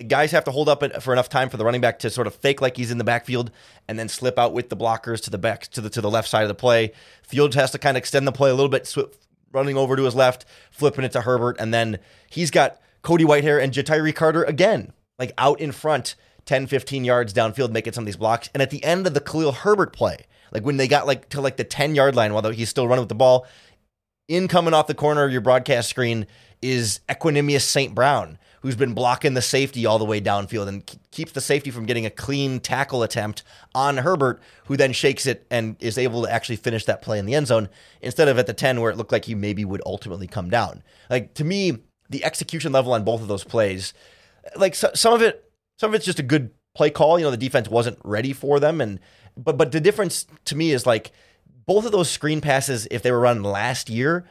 guys 0.08 0.30
have 0.30 0.44
to 0.44 0.52
hold 0.52 0.70
up 0.70 0.84
for 1.02 1.12
enough 1.12 1.30
time 1.30 1.50
for 1.50 1.58
the 1.58 1.66
running 1.66 1.82
back 1.82 1.98
to 2.00 2.12
sort 2.12 2.28
of 2.28 2.36
fake 2.36 2.62
like 2.62 2.78
he's 2.78 2.92
in 2.92 3.00
the 3.00 3.04
backfield 3.04 3.50
and 3.88 3.98
then 3.98 4.08
slip 4.08 4.38
out 4.38 4.54
with 4.54 4.70
the 4.70 4.78
blockers 4.78 5.22
to 5.22 5.32
the 5.32 5.40
back 5.40 5.64
to 5.70 5.82
the 5.82 5.90
to 5.90 6.02
the 6.02 6.12
left 6.12 6.30
side 6.30 6.44
of 6.44 6.50
the 6.50 6.54
play. 6.54 6.92
Fields 7.24 7.56
has 7.56 7.72
to 7.72 7.80
kind 7.80 7.98
of 7.98 8.02
extend 8.02 8.28
the 8.28 8.32
play 8.32 8.52
a 8.52 8.54
little 8.54 8.70
bit, 8.70 8.94
running 9.52 9.76
over 9.76 9.96
to 9.96 10.04
his 10.04 10.14
left, 10.14 10.46
flipping 10.70 11.04
it 11.04 11.14
to 11.14 11.22
Herbert, 11.22 11.56
and 11.60 11.74
then 11.74 11.98
he's 12.30 12.52
got 12.52 12.80
Cody 13.02 13.26
Whitehair 13.26 13.60
and 13.60 13.74
Ja'Tyre 13.74 14.14
Carter 14.14 14.44
again 14.44 14.94
like 15.20 15.32
out 15.38 15.60
in 15.60 15.72
front 15.72 16.16
10, 16.46 16.68
15 16.68 17.04
yards 17.04 17.34
downfield, 17.34 17.72
making 17.72 17.94
some 17.94 18.04
of 18.04 18.06
these 18.06 18.18
blocks. 18.18 18.50
And 18.54 18.62
at 18.62 18.70
the 18.70 18.84
end 18.84 19.08
of 19.08 19.14
the 19.14 19.20
Khalil 19.20 19.52
Herbert 19.52 19.94
play, 19.94 20.26
like 20.52 20.64
when 20.64 20.78
they 20.78 20.88
got 20.88 21.08
like 21.08 21.30
to 21.30 21.42
like 21.42 21.58
the 21.58 21.64
10 21.64 21.96
yard 21.96 22.16
line 22.16 22.34
while 22.34 22.50
he's 22.52 22.70
still 22.70 22.88
running 22.88 23.02
with 23.02 23.10
the 23.10 23.16
ball, 23.16 23.48
in 24.28 24.48
coming 24.48 24.74
off 24.74 24.88
the 24.88 24.96
corner 24.96 25.24
of 25.24 25.32
your 25.32 25.42
broadcast 25.42 25.90
screen 25.90 26.26
is 26.62 27.00
Equanimeous 27.10 27.62
St. 27.62 27.94
Brown, 27.94 28.40
who's 28.62 28.76
been 28.76 28.94
blocking 28.94 29.36
the 29.36 29.42
safety 29.42 29.86
all 29.86 30.00
the 30.00 30.06
way 30.06 30.20
downfield 30.20 30.68
and 30.68 30.98
keeps 31.12 31.32
the 31.32 31.42
safety 31.42 31.70
from 31.70 31.86
getting 31.86 32.06
a 32.06 32.10
clean 32.10 32.60
tackle 32.60 33.04
attempt 33.04 33.44
on 33.76 33.98
Herbert, 33.98 34.42
who 34.66 34.78
then 34.78 34.94
shakes 34.94 35.28
it 35.28 35.46
and 35.52 35.76
is 35.80 35.98
able 35.98 36.24
to 36.24 36.32
actually 36.32 36.56
finish 36.56 36.86
that 36.86 37.04
play 37.04 37.20
in 37.20 37.26
the 37.26 37.36
end 37.36 37.48
zone 37.48 37.70
instead 38.02 38.28
of 38.28 38.40
at 38.40 38.48
the 38.48 38.54
10 38.54 38.82
where 38.82 38.92
it 38.92 38.98
looked 38.98 39.12
like 39.12 39.26
he 39.26 39.36
maybe 39.36 39.66
would 39.66 39.82
ultimately 39.86 40.28
come 40.28 40.50
down. 40.50 40.82
Like 41.10 41.36
to 41.36 41.44
me, 41.44 41.80
the 42.10 42.24
execution 42.24 42.72
level 42.72 42.94
on 42.94 43.04
both 43.04 43.22
of 43.22 43.28
those 43.28 43.44
plays 43.44 43.94
like 44.56 44.76
so, 44.76 44.92
some 44.94 45.14
of 45.14 45.22
it, 45.22 45.52
some 45.78 45.92
of 45.92 45.96
it's 45.96 46.06
just 46.06 46.20
a 46.20 46.24
good 46.24 46.52
play 46.76 46.90
call. 46.90 47.20
You 47.20 47.26
know, 47.26 47.32
the 47.32 47.38
defense 47.38 47.70
wasn't 47.70 48.00
ready 48.04 48.34
for 48.34 48.60
them, 48.60 48.82
and 48.82 49.00
but 49.38 49.58
but 49.58 49.72
the 49.72 49.82
difference 49.82 50.26
to 50.46 50.56
me 50.56 50.72
is 50.72 50.86
like 50.86 51.12
both 51.66 51.86
of 51.86 51.92
those 51.92 52.10
screen 52.10 52.42
passes, 52.42 52.88
if 52.92 53.02
they 53.02 53.12
were 53.12 53.20
run 53.20 53.44
last 53.44 53.90
year, 53.90 54.26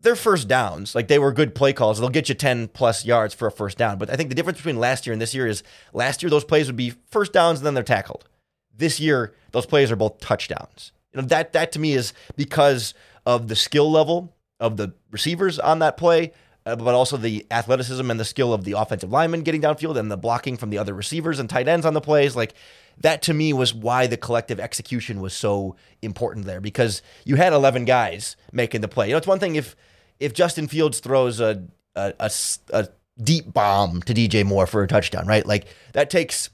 they're 0.00 0.16
first 0.16 0.48
downs. 0.48 0.94
Like 0.94 1.08
they 1.08 1.18
were 1.18 1.32
good 1.32 1.54
play 1.54 1.72
calls. 1.72 1.98
They'll 1.98 2.10
get 2.10 2.28
you 2.28 2.34
10 2.34 2.68
plus 2.68 3.04
yards 3.04 3.34
for 3.34 3.46
a 3.46 3.52
first 3.52 3.78
down. 3.78 3.98
But 3.98 4.10
I 4.10 4.16
think 4.16 4.28
the 4.28 4.34
difference 4.34 4.58
between 4.58 4.78
last 4.78 5.06
year 5.06 5.12
and 5.12 5.22
this 5.22 5.34
year 5.34 5.46
is 5.46 5.62
last 5.92 6.22
year 6.22 6.30
those 6.30 6.44
plays 6.44 6.66
would 6.66 6.76
be 6.76 6.94
first 7.10 7.32
downs 7.32 7.60
and 7.60 7.66
then 7.66 7.74
they're 7.74 7.82
tackled. 7.82 8.28
This 8.74 9.00
year, 9.00 9.34
those 9.52 9.66
plays 9.66 9.90
are 9.90 9.96
both 9.96 10.18
touchdowns. 10.20 10.92
You 11.12 11.20
know, 11.20 11.26
that 11.28 11.52
that 11.52 11.72
to 11.72 11.78
me 11.78 11.92
is 11.92 12.12
because 12.36 12.94
of 13.26 13.48
the 13.48 13.56
skill 13.56 13.90
level 13.90 14.34
of 14.58 14.76
the 14.76 14.94
receivers 15.10 15.58
on 15.58 15.80
that 15.80 15.96
play, 15.96 16.32
uh, 16.64 16.76
but 16.76 16.94
also 16.94 17.16
the 17.16 17.46
athleticism 17.50 18.10
and 18.10 18.20
the 18.20 18.24
skill 18.24 18.52
of 18.52 18.64
the 18.64 18.72
offensive 18.72 19.10
linemen 19.10 19.42
getting 19.42 19.62
downfield 19.62 19.96
and 19.96 20.10
the 20.10 20.16
blocking 20.16 20.56
from 20.56 20.70
the 20.70 20.78
other 20.78 20.94
receivers 20.94 21.38
and 21.38 21.50
tight 21.50 21.68
ends 21.68 21.84
on 21.84 21.94
the 21.94 22.00
plays. 22.00 22.36
Like 22.36 22.54
that 22.98 23.22
to 23.22 23.34
me 23.34 23.52
was 23.52 23.74
why 23.74 24.06
the 24.06 24.16
collective 24.16 24.60
execution 24.60 25.20
was 25.20 25.34
so 25.34 25.76
important 26.02 26.46
there 26.46 26.60
because 26.60 27.02
you 27.24 27.36
had 27.36 27.52
11 27.52 27.84
guys 27.84 28.36
making 28.52 28.80
the 28.80 28.88
play. 28.88 29.08
You 29.08 29.12
know, 29.12 29.18
it's 29.18 29.26
one 29.26 29.40
thing 29.40 29.56
if 29.56 29.76
if 30.20 30.32
Justin 30.34 30.68
Fields 30.68 31.00
throws 31.00 31.40
a 31.40 31.66
a, 31.94 32.14
a, 32.20 32.30
a 32.70 32.88
deep 33.22 33.52
bomb 33.52 34.02
to 34.02 34.14
DJ 34.14 34.44
Moore 34.44 34.66
for 34.66 34.82
a 34.82 34.88
touchdown, 34.88 35.26
right? 35.26 35.44
Like 35.44 35.66
that 35.92 36.10
takes 36.10 36.50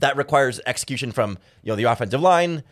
that 0.00 0.16
requires 0.16 0.60
execution 0.66 1.12
from 1.12 1.38
you 1.62 1.72
know 1.72 1.76
the 1.76 1.84
offensive 1.84 2.20
line, 2.20 2.62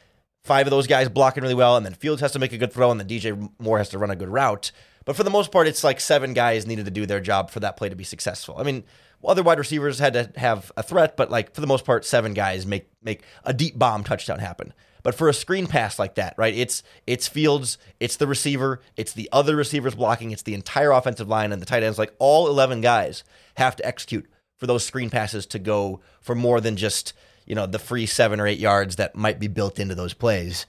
five 0.44 0.66
of 0.66 0.70
those 0.70 0.86
guys 0.86 1.08
blocking 1.08 1.42
really 1.42 1.54
well, 1.54 1.76
and 1.76 1.86
then 1.86 1.94
Fields 1.94 2.20
has 2.20 2.32
to 2.32 2.38
make 2.38 2.52
a 2.52 2.58
good 2.58 2.72
throw, 2.72 2.90
and 2.90 3.00
then 3.00 3.08
DJ 3.08 3.50
Moore 3.58 3.78
has 3.78 3.88
to 3.90 3.98
run 3.98 4.10
a 4.10 4.16
good 4.16 4.28
route. 4.28 4.72
But 5.04 5.16
for 5.16 5.22
the 5.22 5.30
most 5.30 5.52
part, 5.52 5.66
it's 5.66 5.84
like 5.84 6.00
seven 6.00 6.32
guys 6.32 6.66
needed 6.66 6.86
to 6.86 6.90
do 6.90 7.06
their 7.06 7.20
job 7.20 7.50
for 7.50 7.60
that 7.60 7.76
play 7.76 7.88
to 7.88 7.96
be 7.96 8.04
successful. 8.04 8.56
I 8.58 8.62
mean, 8.62 8.84
other 9.24 9.42
wide 9.42 9.58
receivers 9.58 9.98
had 9.98 10.12
to 10.14 10.32
have 10.36 10.70
a 10.76 10.82
threat, 10.82 11.16
but 11.16 11.30
like 11.30 11.54
for 11.54 11.60
the 11.60 11.66
most 11.66 11.84
part, 11.84 12.04
seven 12.04 12.34
guys 12.34 12.66
make 12.66 12.88
make 13.02 13.22
a 13.44 13.52
deep 13.52 13.78
bomb 13.78 14.04
touchdown 14.04 14.38
happen. 14.38 14.72
But 15.02 15.14
for 15.14 15.28
a 15.28 15.34
screen 15.34 15.66
pass 15.66 15.98
like 15.98 16.14
that, 16.14 16.34
right? 16.36 16.54
It's 16.54 16.82
it's 17.06 17.28
Fields, 17.28 17.78
it's 18.00 18.16
the 18.16 18.26
receiver, 18.26 18.80
it's 18.96 19.12
the 19.12 19.28
other 19.32 19.56
receivers 19.56 19.94
blocking, 19.94 20.30
it's 20.30 20.42
the 20.42 20.54
entire 20.54 20.90
offensive 20.90 21.28
line 21.28 21.52
and 21.52 21.60
the 21.60 21.66
tight 21.66 21.82
ends. 21.82 21.98
Like 21.98 22.14
all 22.18 22.48
eleven 22.48 22.80
guys 22.80 23.24
have 23.56 23.76
to 23.76 23.86
execute 23.86 24.26
for 24.56 24.66
those 24.66 24.84
screen 24.84 25.10
passes 25.10 25.46
to 25.46 25.58
go 25.58 26.00
for 26.20 26.34
more 26.34 26.60
than 26.60 26.76
just 26.76 27.12
you 27.46 27.54
know 27.54 27.66
the 27.66 27.78
free 27.78 28.06
seven 28.06 28.40
or 28.40 28.46
eight 28.46 28.58
yards 28.58 28.96
that 28.96 29.14
might 29.14 29.38
be 29.38 29.48
built 29.48 29.78
into 29.78 29.94
those 29.94 30.14
plays. 30.14 30.66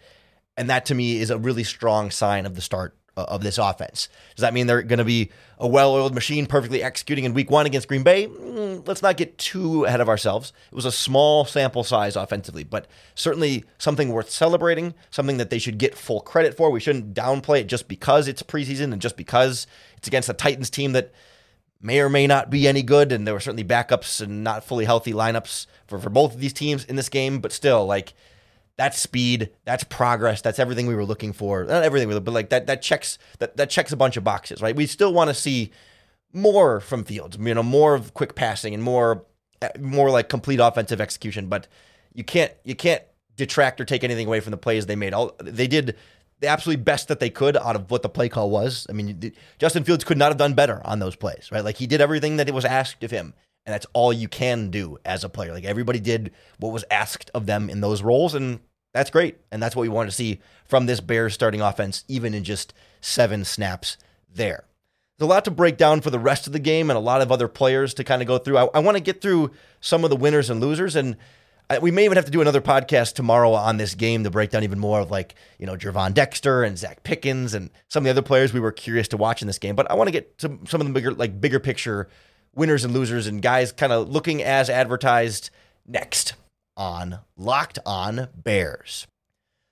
And 0.58 0.70
that 0.70 0.86
to 0.88 0.96
me 0.96 1.20
is 1.20 1.30
a 1.30 1.38
really 1.38 1.64
strong 1.64 2.12
sign 2.12 2.46
of 2.46 2.56
the 2.56 2.62
start 2.62 2.96
of 3.18 3.42
this 3.42 3.58
offense. 3.58 4.10
Does 4.36 4.42
that 4.42 4.54
mean 4.54 4.68
they're 4.68 4.82
going 4.82 5.00
to 5.00 5.06
be 5.06 5.32
a 5.58 5.68
well-oiled 5.68 6.14
machine, 6.14 6.46
perfectly 6.46 6.84
executing 6.84 7.24
in 7.24 7.34
Week 7.34 7.50
One 7.50 7.66
against 7.66 7.88
Green 7.88 8.04
Bay? 8.04 8.28
Mm, 8.28 8.88
let's 8.88 9.02
not 9.02 9.18
get 9.18 9.38
too 9.38 9.86
ahead 9.86 10.02
of 10.02 10.10
ourselves. 10.10 10.52
It 10.72 10.76
was 10.76 10.86
a 10.86 10.92
small 10.92 11.46
sample 11.46 11.84
size 11.84 12.16
offensively, 12.16 12.64
but 12.64 12.88
certainly 13.16 13.64
something 13.78 14.10
worth 14.10 14.30
celebrating. 14.30 14.94
Something 15.12 15.38
that 15.38 15.50
they 15.50 15.60
should 15.60 15.78
get 15.78 15.96
full 15.96 16.22
credit 16.22 16.58
for. 16.58 16.70
We 16.70 16.80
shouldn't 16.80 17.14
downplay 17.14 17.62
it 17.62 17.68
just 17.68 17.88
because 17.88 18.28
it's 18.28 18.44
preseason 18.44 18.92
and 18.92 19.02
just 19.02 19.16
because 19.16 19.66
it's 19.98 20.08
against 20.08 20.30
a 20.30 20.34
Titans 20.34 20.70
team 20.70 20.92
that 20.92 21.14
may 21.82 22.00
or 22.02 22.10
may 22.10 22.28
not 22.28 22.50
be 22.50 22.68
any 22.68 22.84
good. 22.84 23.12
And 23.12 23.26
there 23.26 23.34
were 23.34 23.40
certainly 23.40 23.64
backups 23.64 24.22
and 24.22 24.44
not 24.44 24.66
fully 24.66 24.86
healthy 24.86 25.14
lineups 25.14 25.68
for 25.88 26.00
for 26.00 26.10
both 26.10 26.34
of 26.34 26.42
these 26.42 26.54
teams 26.54 26.84
in 26.84 26.98
this 26.98 27.10
game. 27.10 27.40
But 27.40 27.54
still, 27.54 27.86
like 27.86 28.14
that's 28.78 29.00
speed, 29.00 29.52
that's 29.64 29.84
progress, 29.86 30.42
that's 30.42 30.60
everything 30.60 30.88
we 30.88 30.96
were 30.96 31.06
looking 31.06 31.34
for. 31.34 31.64
Not 31.64 31.84
everything, 31.84 32.10
but 32.10 32.34
like 32.34 32.50
that 32.50 32.68
that 32.68 32.82
checks 32.82 33.18
that 33.40 33.58
that 33.58 33.70
checks 33.70 33.92
a 33.92 33.98
bunch 33.98 34.18
of 34.18 34.24
boxes, 34.24 34.62
right? 34.62 34.76
We 34.76 34.86
still 34.86 35.14
want 35.14 35.30
to 35.30 35.34
see 35.34 35.72
more 36.34 36.82
from 36.82 37.06
Fields, 37.06 37.38
you 37.40 37.54
know, 37.54 37.64
more 37.64 37.96
of 37.96 38.14
quick 38.14 38.36
passing 38.36 38.74
and 38.74 38.84
more 38.84 39.26
eh, 39.62 39.70
more 39.80 40.10
like 40.10 40.28
complete 40.28 40.60
offensive 40.60 41.00
execution, 41.00 41.48
but 41.48 41.68
you 42.14 42.24
can't 42.24 42.52
you 42.64 42.76
can't 42.76 43.04
detract 43.38 43.80
or 43.80 43.86
take 43.86 44.04
anything 44.04 44.28
away 44.28 44.40
from 44.40 44.52
the 44.52 44.58
plays 44.58 44.86
they 44.86 44.96
made. 44.96 45.14
All 45.14 45.36
they 45.42 45.68
did 45.68 45.96
the 46.42 46.48
absolutely 46.48 46.84
best 46.84 47.08
that 47.08 47.22
they 47.22 47.30
could 47.30 47.56
out 47.56 47.78
of 47.78 47.90
what 47.90 48.02
the 48.02 48.10
play 48.10 48.28
call 48.28 48.50
was. 48.50 48.86
I 48.90 48.94
mean, 48.94 49.32
Justin 49.58 49.86
Fields 49.86 50.04
could 50.04 50.18
not 50.18 50.30
have 50.30 50.38
done 50.38 50.54
better 50.54 50.82
on 50.84 51.00
those 51.00 51.16
plays, 51.16 51.50
right? 51.50 51.64
Like 51.64 51.78
he 51.78 51.88
did 51.88 52.02
everything 52.02 52.36
that 52.38 52.50
it 52.50 52.54
was 52.54 52.66
asked 52.66 53.06
of 53.06 53.12
him 53.12 53.34
and 53.66 53.74
that's 53.74 53.86
all 53.94 54.14
you 54.14 54.28
can 54.28 54.70
do 54.70 54.98
as 55.06 55.24
a 55.24 55.30
player. 55.30 55.54
Like 55.54 55.66
everybody 55.66 56.00
did 56.00 56.32
what 56.60 56.74
was 56.74 56.86
asked 56.92 57.32
of 57.34 57.46
them 57.46 57.70
in 57.70 57.82
those 57.82 58.02
roles, 58.02 58.36
and 58.36 58.60
that's 58.94 59.10
great. 59.10 59.38
And 59.52 59.62
that's 59.62 59.76
what 59.76 59.84
we 59.84 59.90
want 59.90 60.10
to 60.10 60.16
see 60.16 60.40
from 60.66 60.86
this 60.86 61.00
Bears 61.00 61.34
starting 61.34 61.62
offense, 61.62 62.04
even 62.08 62.34
in 62.34 62.44
just 62.44 62.74
seven 63.02 63.44
snaps 63.44 63.98
there. 64.34 64.66
There's 65.18 65.28
a 65.28 65.30
lot 65.30 65.46
to 65.46 65.52
break 65.52 65.78
down 65.78 66.02
for 66.02 66.10
the 66.10 66.20
rest 66.20 66.46
of 66.46 66.54
the 66.54 66.60
game 66.60 66.90
and 66.90 66.98
a 66.98 67.02
lot 67.02 67.22
of 67.22 67.32
other 67.32 67.48
players 67.48 67.94
to 67.96 68.04
kind 68.04 68.22
of 68.22 68.28
go 68.28 68.38
through. 68.38 68.58
I, 68.58 68.66
I 68.74 68.80
want 68.80 68.98
to 68.98 69.04
get 69.04 69.22
through 69.22 69.52
some 69.80 70.04
of 70.04 70.10
the 70.10 70.16
winners 70.16 70.50
and 70.50 70.60
losers, 70.60 70.96
and 70.96 71.16
I, 71.70 71.80
we 71.80 71.90
may 71.90 72.06
even 72.06 72.18
have 72.18 72.26
to 72.26 72.32
do 72.32 72.42
another 72.42 72.62
podcast 72.62 73.14
tomorrow 73.14 73.54
on 73.54 73.78
this 73.78 73.96
game 73.96 74.24
to 74.26 74.30
break 74.30 74.52
down 74.52 74.64
even 74.64 74.78
more 74.78 75.00
of 75.00 75.12
like, 75.12 75.36
you 75.58 75.66
know, 75.66 75.76
Gervon 75.76 76.14
Dexter 76.14 76.64
and 76.64 76.78
Zacch 76.78 77.02
Pickens 77.04 77.54
and 77.54 77.72
some 77.88 78.02
of 78.02 78.06
the 78.06 78.12
other 78.12 78.22
players 78.22 78.54
we 78.54 78.60
were 78.60 78.72
curious 78.72 79.08
to 79.10 79.18
watch 79.18 79.42
in 79.42 79.48
this 79.48 79.58
game. 79.58 79.76
But 79.76 79.90
I 79.90 79.96
want 79.96 80.08
to 80.08 80.12
get 80.12 80.38
to 80.40 80.60
some 80.68 80.82
of 80.82 80.88
the 80.88 80.94
bigger, 80.94 81.12
like 81.14 81.40
bigger 81.42 81.60
picture 81.60 82.08
winners 82.56 82.86
and 82.86 82.94
losers 82.94 83.28
and 83.28 83.42
guys 83.42 83.72
kind 83.72 83.92
of 83.92 84.10
looking 84.10 84.42
as 84.42 84.70
advertised 84.70 85.50
next 85.86 86.34
on 86.78 87.20
Locked 87.38 87.80
On 87.86 88.30
Bears. 88.36 89.08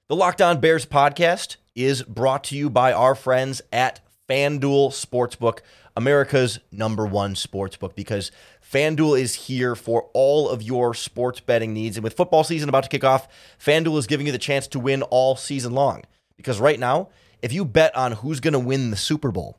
The 0.10 0.15
Locked 0.15 0.41
On 0.41 0.60
Bears 0.60 0.86
podcast 0.86 1.56
is 1.76 2.04
brought 2.04 2.43
to 2.46 2.58
you 2.58 2.69
by 2.69 2.91
our 2.93 3.15
friends 3.15 3.62
at 3.72 4.02
FanDuel 4.30 4.91
Sportsbook, 4.91 5.60
America's 5.96 6.60
number 6.72 7.06
one 7.06 7.36
sportsbook, 7.36 7.96
because 7.96 8.32
FanDuel 8.62 9.19
is 9.19 9.34
here 9.34 9.76
for 9.76 10.10
all 10.13 10.50
of 10.50 10.62
your 10.62 10.93
sports 10.93 11.39
betting 11.39 11.74
needs. 11.74 11.98
And 11.98 12.04
with 12.04 12.15
football 12.15 12.43
season 12.43 12.69
about 12.69 12.84
to 12.84 12.89
kick 12.89 13.04
off, 13.04 13.28
FanDuel 13.60 13.98
is 13.98 14.08
giving 14.08 14.26
you 14.26 14.32
the 14.32 14.38
chance 14.38 14.67
to 14.67 14.80
win 14.80 15.04
all 15.04 15.36
season 15.36 15.74
long. 15.74 16.04
Because 16.36 16.60
right 16.60 16.80
now, 16.80 17.10
if 17.41 17.54
you 17.54 17.65
bet 17.65 17.96
on 17.96 18.13
who's 18.13 18.39
going 18.39 18.54
to 18.54 18.60
win 18.60 18.91
the 18.91 18.98
Super 18.98 19.32
Bowl, 19.32 19.58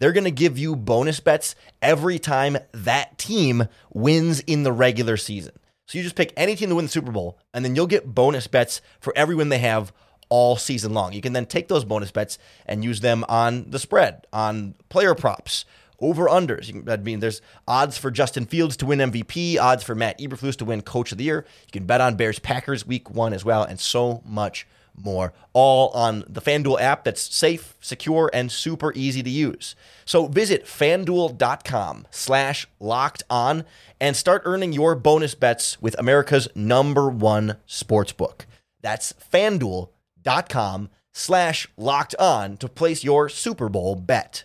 they're 0.00 0.12
going 0.12 0.24
to 0.24 0.32
give 0.32 0.58
you 0.58 0.74
bonus 0.74 1.20
bets 1.20 1.54
every 1.80 2.18
time 2.18 2.58
that 2.72 3.16
team 3.18 3.68
wins 3.92 4.40
in 4.40 4.64
the 4.64 4.72
regular 4.72 5.16
season. 5.16 5.52
So 5.86 5.98
you 5.98 6.04
just 6.04 6.16
pick 6.16 6.32
any 6.36 6.56
team 6.56 6.70
to 6.70 6.74
win 6.74 6.86
the 6.86 6.90
Super 6.90 7.12
Bowl, 7.12 7.38
and 7.54 7.64
then 7.64 7.76
you'll 7.76 7.86
get 7.86 8.12
bonus 8.14 8.48
bets 8.48 8.80
for 9.00 9.12
every 9.16 9.34
win 9.34 9.48
they 9.48 9.58
have 9.58 9.92
all 10.28 10.56
season 10.56 10.94
long. 10.94 11.12
You 11.12 11.20
can 11.20 11.32
then 11.32 11.46
take 11.46 11.68
those 11.68 11.84
bonus 11.84 12.10
bets 12.10 12.38
and 12.66 12.82
use 12.82 13.00
them 13.00 13.24
on 13.28 13.70
the 13.70 13.78
spread, 13.78 14.26
on 14.32 14.74
player 14.88 15.14
props, 15.14 15.64
over 15.98 16.26
unders. 16.26 16.88
I 16.88 16.96
mean, 16.96 17.20
there's 17.20 17.42
odds 17.68 17.98
for 17.98 18.10
Justin 18.10 18.46
Fields 18.46 18.76
to 18.78 18.86
win 18.86 19.00
MVP, 19.00 19.58
odds 19.58 19.82
for 19.82 19.94
Matt 19.94 20.18
Eberflus 20.18 20.56
to 20.56 20.64
win 20.64 20.80
Coach 20.80 21.12
of 21.12 21.18
the 21.18 21.24
Year. 21.24 21.44
You 21.66 21.72
can 21.72 21.86
bet 21.86 22.00
on 22.00 22.14
Bears 22.14 22.38
Packers 22.38 22.86
Week 22.86 23.10
One 23.10 23.32
as 23.32 23.44
well, 23.44 23.64
and 23.64 23.78
so 23.78 24.22
much 24.24 24.66
more, 24.96 25.32
all 25.52 25.90
on 25.90 26.24
the 26.28 26.40
FanDuel 26.40 26.80
app 26.80 27.04
that's 27.04 27.34
safe, 27.34 27.74
secure, 27.80 28.30
and 28.32 28.50
super 28.50 28.92
easy 28.94 29.22
to 29.22 29.30
use. 29.30 29.74
So 30.04 30.26
visit 30.26 30.66
fanduel.com 30.66 32.06
slash 32.10 32.66
locked 32.78 33.22
on 33.30 33.64
and 34.00 34.16
start 34.16 34.42
earning 34.44 34.72
your 34.72 34.94
bonus 34.94 35.34
bets 35.34 35.80
with 35.80 35.98
America's 35.98 36.48
number 36.54 37.08
one 37.08 37.56
sportsbook. 37.68 38.42
That's 38.80 39.12
fanduel.com 39.32 40.90
slash 41.12 41.68
locked 41.76 42.14
on 42.18 42.56
to 42.58 42.68
place 42.68 43.04
your 43.04 43.28
Super 43.28 43.68
Bowl 43.68 43.94
bet. 43.94 44.44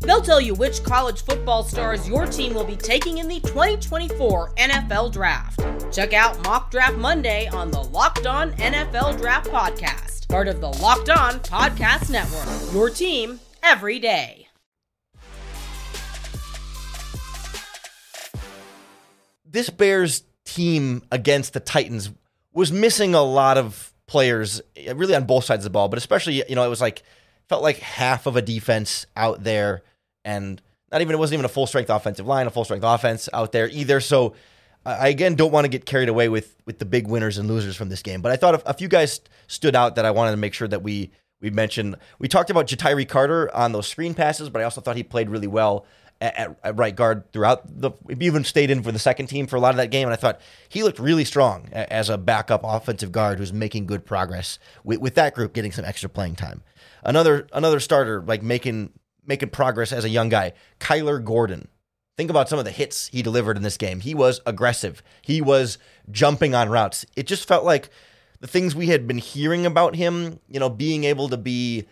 They'll 0.00 0.20
tell 0.20 0.40
you 0.40 0.54
which 0.54 0.82
college 0.82 1.22
football 1.22 1.62
stars 1.62 2.08
your 2.08 2.26
team 2.26 2.54
will 2.54 2.64
be 2.64 2.76
taking 2.76 3.18
in 3.18 3.28
the 3.28 3.40
2024 3.40 4.54
NFL 4.54 5.12
Draft. 5.12 5.64
Check 5.92 6.12
out 6.12 6.42
Mock 6.44 6.70
Draft 6.70 6.96
Monday 6.96 7.48
on 7.48 7.70
the 7.70 7.82
Locked 7.82 8.26
On 8.26 8.52
NFL 8.54 9.18
Draft 9.18 9.48
Podcast 9.50 10.14
part 10.34 10.48
of 10.48 10.60
the 10.60 10.68
Locked 10.68 11.10
On 11.10 11.34
Podcast 11.38 12.10
Network. 12.10 12.74
Your 12.74 12.90
team 12.90 13.38
every 13.62 14.00
day. 14.00 14.48
This 19.44 19.70
Bears 19.70 20.24
team 20.44 21.04
against 21.12 21.52
the 21.52 21.60
Titans 21.60 22.10
was 22.52 22.72
missing 22.72 23.14
a 23.14 23.22
lot 23.22 23.56
of 23.56 23.92
players, 24.08 24.60
really 24.92 25.14
on 25.14 25.24
both 25.24 25.44
sides 25.44 25.60
of 25.60 25.70
the 25.70 25.70
ball, 25.70 25.86
but 25.88 25.98
especially, 25.98 26.42
you 26.48 26.56
know, 26.56 26.64
it 26.64 26.68
was 26.68 26.80
like, 26.80 27.04
felt 27.48 27.62
like 27.62 27.78
half 27.78 28.26
of 28.26 28.36
a 28.36 28.42
defense 28.42 29.06
out 29.16 29.44
there 29.44 29.82
and 30.24 30.60
not 30.90 31.00
even, 31.00 31.14
it 31.14 31.18
wasn't 31.18 31.34
even 31.34 31.44
a 31.44 31.48
full 31.48 31.66
strength 31.66 31.90
offensive 31.90 32.26
line, 32.26 32.46
a 32.46 32.50
full 32.50 32.64
strength 32.64 32.84
offense 32.84 33.28
out 33.32 33.52
there 33.52 33.68
either. 33.68 34.00
So, 34.00 34.34
I 34.86 35.08
again 35.08 35.34
don't 35.34 35.50
want 35.50 35.64
to 35.64 35.68
get 35.68 35.86
carried 35.86 36.08
away 36.08 36.28
with 36.28 36.56
with 36.66 36.78
the 36.78 36.84
big 36.84 37.06
winners 37.06 37.38
and 37.38 37.48
losers 37.48 37.76
from 37.76 37.88
this 37.88 38.02
game, 38.02 38.20
but 38.20 38.32
I 38.32 38.36
thought 38.36 38.62
a, 38.66 38.74
few 38.74 38.88
guys 38.88 39.20
stood 39.46 39.74
out 39.74 39.94
that 39.96 40.04
I 40.04 40.10
wanted 40.10 40.32
to 40.32 40.36
make 40.36 40.52
sure 40.52 40.68
that 40.68 40.82
we 40.82 41.10
we 41.40 41.50
mentioned. 41.50 41.96
We 42.18 42.28
talked 42.28 42.50
about 42.50 42.66
Ja'Tyre 42.66 43.08
Carter 43.08 43.54
on 43.54 43.72
those 43.72 43.86
screen 43.86 44.14
passes, 44.14 44.50
but 44.50 44.60
I 44.60 44.64
also 44.64 44.80
thought 44.80 44.96
he 44.96 45.02
played 45.02 45.30
really 45.30 45.46
well 45.46 45.86
at, 46.20 46.36
at, 46.36 46.58
at, 46.62 46.78
right 46.78 46.94
guard 46.94 47.30
throughout 47.32 47.80
the. 47.80 47.92
He 48.08 48.26
even 48.26 48.44
stayed 48.44 48.70
in 48.70 48.82
for 48.82 48.92
the 48.92 48.98
second 48.98 49.28
team 49.28 49.46
for 49.46 49.56
a 49.56 49.60
lot 49.60 49.70
of 49.70 49.76
that 49.76 49.90
game, 49.90 50.06
and 50.06 50.12
I 50.12 50.16
thought 50.16 50.40
he 50.68 50.82
looked 50.82 50.98
really 50.98 51.24
strong 51.24 51.68
as 51.72 52.10
a 52.10 52.18
backup 52.18 52.60
offensive 52.62 53.10
guard 53.10 53.38
who's 53.38 53.52
making 53.52 53.86
good 53.86 54.04
progress 54.04 54.58
with, 54.84 55.00
with 55.00 55.14
that 55.14 55.34
group 55.34 55.54
getting 55.54 55.72
some 55.72 55.84
extra 55.84 56.08
playing 56.08 56.36
time. 56.36 56.62
Another 57.04 57.46
another 57.52 57.80
starter 57.80 58.22
like 58.22 58.42
making 58.42 58.92
making 59.26 59.50
progress 59.50 59.92
as 59.92 60.04
a 60.04 60.08
young 60.08 60.28
guy, 60.28 60.52
Kyler 60.80 61.22
Gordon 61.22 61.68
think 62.16 62.30
about 62.30 62.48
some 62.48 62.58
of 62.58 62.64
the 62.64 62.70
hits 62.70 63.08
he 63.08 63.22
delivered 63.22 63.56
in 63.56 63.62
this 63.62 63.76
game. 63.76 64.00
He 64.00 64.14
was 64.14 64.40
aggressive. 64.46 65.02
He 65.22 65.40
was 65.40 65.78
jumping 66.10 66.54
on 66.54 66.68
routes. 66.68 67.04
It 67.16 67.26
just 67.26 67.48
felt 67.48 67.64
like 67.64 67.90
the 68.40 68.46
things 68.46 68.74
we 68.74 68.88
had 68.88 69.06
been 69.06 69.18
hearing 69.18 69.66
about 69.66 69.96
him, 69.96 70.38
you 70.48 70.60
know, 70.60 70.70
being 70.70 71.04
able 71.04 71.28
to 71.28 71.36
be, 71.36 71.86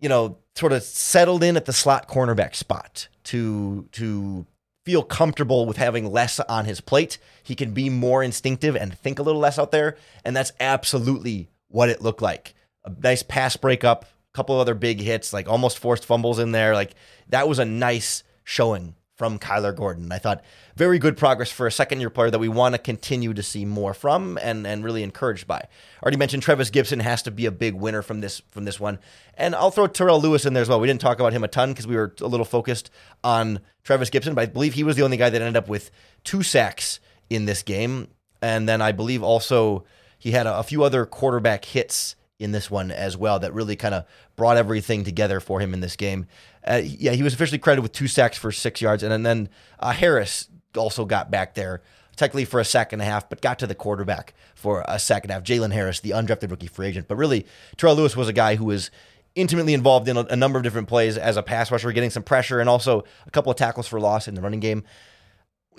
you 0.00 0.08
know, 0.08 0.38
sort 0.54 0.72
of 0.72 0.82
settled 0.82 1.42
in 1.42 1.56
at 1.56 1.66
the 1.66 1.72
slot 1.72 2.08
cornerback 2.08 2.54
spot 2.54 3.08
to 3.24 3.88
to 3.92 4.46
feel 4.84 5.02
comfortable 5.02 5.66
with 5.66 5.76
having 5.76 6.10
less 6.10 6.38
on 6.40 6.64
his 6.64 6.80
plate. 6.80 7.18
He 7.42 7.54
can 7.54 7.72
be 7.72 7.90
more 7.90 8.22
instinctive 8.22 8.76
and 8.76 8.96
think 8.96 9.18
a 9.18 9.22
little 9.22 9.40
less 9.40 9.58
out 9.58 9.72
there, 9.72 9.96
and 10.24 10.34
that's 10.34 10.52
absolutely 10.60 11.48
what 11.68 11.88
it 11.88 12.02
looked 12.02 12.22
like. 12.22 12.54
A 12.86 12.92
nice 13.02 13.22
pass 13.22 13.56
breakup, 13.56 14.04
a 14.04 14.08
couple 14.32 14.58
other 14.58 14.74
big 14.74 15.00
hits, 15.00 15.32
like 15.32 15.48
almost 15.48 15.78
forced 15.78 16.04
fumbles 16.04 16.38
in 16.38 16.52
there. 16.52 16.74
Like 16.74 16.94
that 17.28 17.48
was 17.48 17.58
a 17.58 17.64
nice 17.64 18.22
showing 18.44 18.94
from 19.16 19.38
Kyler 19.38 19.74
Gordon. 19.74 20.12
I 20.12 20.18
thought 20.18 20.44
very 20.76 20.98
good 20.98 21.16
progress 21.16 21.50
for 21.50 21.66
a 21.66 21.72
second 21.72 22.00
year 22.00 22.10
player 22.10 22.30
that 22.30 22.38
we 22.38 22.48
want 22.48 22.74
to 22.74 22.78
continue 22.78 23.32
to 23.32 23.42
see 23.42 23.64
more 23.64 23.94
from 23.94 24.38
and, 24.42 24.66
and 24.66 24.84
really 24.84 25.02
encouraged 25.02 25.46
by. 25.46 25.66
Already 26.02 26.18
mentioned 26.18 26.42
Trevis 26.42 26.70
Gipson 26.70 27.00
has 27.00 27.22
to 27.22 27.30
be 27.30 27.46
a 27.46 27.50
big 27.50 27.74
winner 27.74 28.02
from 28.02 28.20
this 28.20 28.42
from 28.50 28.64
this 28.64 28.78
one. 28.78 28.98
And 29.34 29.54
I'll 29.54 29.70
throw 29.70 29.86
Terrell 29.86 30.20
Lewis 30.20 30.44
in 30.44 30.52
there 30.52 30.62
as 30.62 30.68
well. 30.68 30.80
We 30.80 30.86
didn't 30.86 31.00
talk 31.00 31.18
about 31.18 31.32
him 31.32 31.44
a 31.44 31.48
ton 31.48 31.72
because 31.72 31.86
we 31.86 31.96
were 31.96 32.14
a 32.20 32.26
little 32.26 32.44
focused 32.44 32.90
on 33.24 33.60
Trevis 33.84 34.10
Gipson, 34.10 34.34
but 34.34 34.42
I 34.42 34.46
believe 34.46 34.74
he 34.74 34.84
was 34.84 34.96
the 34.96 35.02
only 35.02 35.16
guy 35.16 35.30
that 35.30 35.40
ended 35.40 35.56
up 35.56 35.68
with 35.68 35.90
two 36.22 36.42
sacks 36.42 37.00
in 37.30 37.46
this 37.46 37.62
game. 37.62 38.08
And 38.42 38.68
then 38.68 38.82
I 38.82 38.92
believe 38.92 39.22
also 39.22 39.84
he 40.18 40.32
had 40.32 40.46
a, 40.46 40.58
a 40.58 40.62
few 40.62 40.84
other 40.84 41.06
quarterback 41.06 41.64
hits 41.64 42.16
in 42.38 42.52
this 42.52 42.70
one 42.70 42.90
as 42.90 43.16
well 43.16 43.38
that 43.38 43.54
really 43.54 43.76
kind 43.76 43.94
of 43.94 44.04
brought 44.36 44.56
everything 44.56 45.04
together 45.04 45.40
for 45.40 45.60
him 45.60 45.72
in 45.72 45.80
this 45.80 45.96
game. 45.96 46.26
Uh, 46.66 46.82
yeah, 46.84 47.12
he 47.12 47.22
was 47.22 47.34
officially 47.34 47.58
credited 47.58 47.82
with 47.82 47.92
two 47.92 48.08
sacks 48.08 48.36
for 48.36 48.52
six 48.52 48.80
yards, 48.80 49.02
and, 49.02 49.12
and 49.12 49.24
then 49.24 49.48
uh, 49.80 49.92
Harris 49.92 50.48
also 50.76 51.04
got 51.04 51.30
back 51.30 51.54
there, 51.54 51.82
technically 52.16 52.44
for 52.44 52.60
a 52.60 52.64
sack 52.64 52.92
and 52.92 53.00
a 53.00 53.04
half, 53.04 53.28
but 53.28 53.40
got 53.40 53.58
to 53.58 53.66
the 53.66 53.74
quarterback 53.74 54.34
for 54.54 54.84
a 54.86 54.98
second 54.98 55.30
half. 55.30 55.42
Jalen 55.42 55.72
Harris, 55.72 56.00
the 56.00 56.10
undrafted 56.10 56.50
rookie 56.50 56.66
free 56.66 56.88
agent, 56.88 57.08
but 57.08 57.16
really 57.16 57.46
Terrell 57.76 57.96
Lewis 57.96 58.16
was 58.16 58.28
a 58.28 58.32
guy 58.32 58.56
who 58.56 58.66
was 58.66 58.90
intimately 59.34 59.74
involved 59.74 60.08
in 60.08 60.16
a, 60.16 60.24
a 60.24 60.36
number 60.36 60.58
of 60.58 60.64
different 60.64 60.88
plays 60.88 61.16
as 61.16 61.36
a 61.36 61.42
pass 61.42 61.70
rusher, 61.70 61.92
getting 61.92 62.10
some 62.10 62.22
pressure 62.22 62.58
and 62.58 62.68
also 62.68 63.04
a 63.26 63.30
couple 63.30 63.52
of 63.52 63.56
tackles 63.56 63.86
for 63.86 64.00
loss 64.00 64.28
in 64.28 64.34
the 64.34 64.40
running 64.40 64.60
game. 64.60 64.82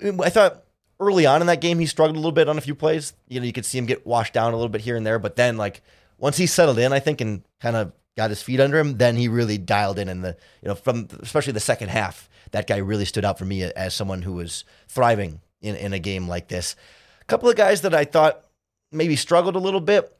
I 0.02 0.30
thought 0.30 0.64
early 1.00 1.26
on 1.26 1.40
in 1.40 1.46
that 1.48 1.60
game 1.60 1.78
he 1.78 1.86
struggled 1.86 2.16
a 2.16 2.20
little 2.20 2.32
bit 2.32 2.48
on 2.48 2.56
a 2.56 2.60
few 2.60 2.74
plays. 2.74 3.14
You 3.28 3.40
know, 3.40 3.46
you 3.46 3.52
could 3.52 3.66
see 3.66 3.78
him 3.78 3.86
get 3.86 4.06
washed 4.06 4.32
down 4.32 4.52
a 4.52 4.56
little 4.56 4.68
bit 4.68 4.80
here 4.80 4.96
and 4.96 5.04
there, 5.04 5.18
but 5.18 5.36
then 5.36 5.56
like 5.56 5.82
once 6.18 6.36
he 6.36 6.46
settled 6.46 6.78
in, 6.78 6.92
I 6.92 7.00
think, 7.00 7.20
and 7.20 7.42
kind 7.60 7.76
of 7.76 7.92
got 8.16 8.30
his 8.30 8.42
feet 8.42 8.60
under 8.60 8.78
him, 8.78 8.98
then 8.98 9.16
he 9.16 9.28
really 9.28 9.58
dialed 9.58 9.98
in. 9.98 10.08
And 10.08 10.24
the 10.24 10.36
you 10.62 10.68
know 10.68 10.74
from 10.74 11.08
especially 11.20 11.52
the 11.54 11.60
second 11.60 11.88
half, 11.88 12.28
that 12.50 12.66
guy 12.66 12.78
really 12.78 13.04
stood 13.04 13.24
out 13.24 13.38
for 13.38 13.44
me 13.44 13.62
as 13.62 13.94
someone 13.94 14.22
who 14.22 14.34
was 14.34 14.64
thriving 14.88 15.40
in 15.60 15.76
in 15.76 15.92
a 15.92 15.98
game 15.98 16.28
like 16.28 16.48
this. 16.48 16.76
A 17.20 17.24
couple 17.24 17.48
of 17.48 17.56
guys 17.56 17.82
that 17.82 17.94
I 17.94 18.04
thought 18.04 18.44
maybe 18.92 19.16
struggled 19.16 19.56
a 19.56 19.60
little 19.60 19.80
bit. 19.80 20.14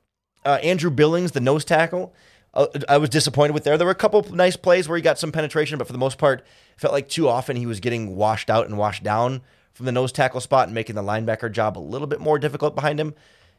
Uh, 0.44 0.58
Andrew 0.62 0.90
Billings, 0.90 1.32
the 1.32 1.40
nose 1.40 1.64
tackle. 1.64 2.14
Uh, 2.54 2.66
I 2.88 2.98
was 2.98 3.11
disappointed 3.11 3.52
with 3.52 3.64
there. 3.64 3.76
There 3.76 3.87
were 3.87 3.92
a 3.92 3.96
couple 3.96 4.22
nice 4.34 4.56
plays 4.56 4.88
where 4.88 4.96
he 4.96 5.02
got 5.02 5.18
some 5.18 5.32
penetration, 5.32 5.78
but 5.78 5.87
for 5.87 5.92
the 5.92 5.98
most 5.98 6.16
part, 6.16 6.40
it 6.40 6.80
felt 6.80 6.94
like 6.94 7.08
too 7.08 7.28
often 7.28 7.56
he 7.56 7.66
was 7.66 7.80
getting 7.80 8.16
washed 8.16 8.48
out 8.48 8.66
and 8.66 8.78
washed 8.78 9.02
down 9.02 9.42
from 9.72 9.87
the 9.87 9.92
nose 9.92 10.12
tackle 10.12 10.40
spot 10.40 10.68
and 10.68 10.74
making 10.74 10.96
the 10.96 11.02
linebacker 11.02 11.52
job 11.52 11.76
a 11.76 11.80
little 11.80 12.06
bit 12.06 12.20
more 12.20 12.38
difficult 12.38 12.74
behind 12.74 12.98
him. 12.98 13.14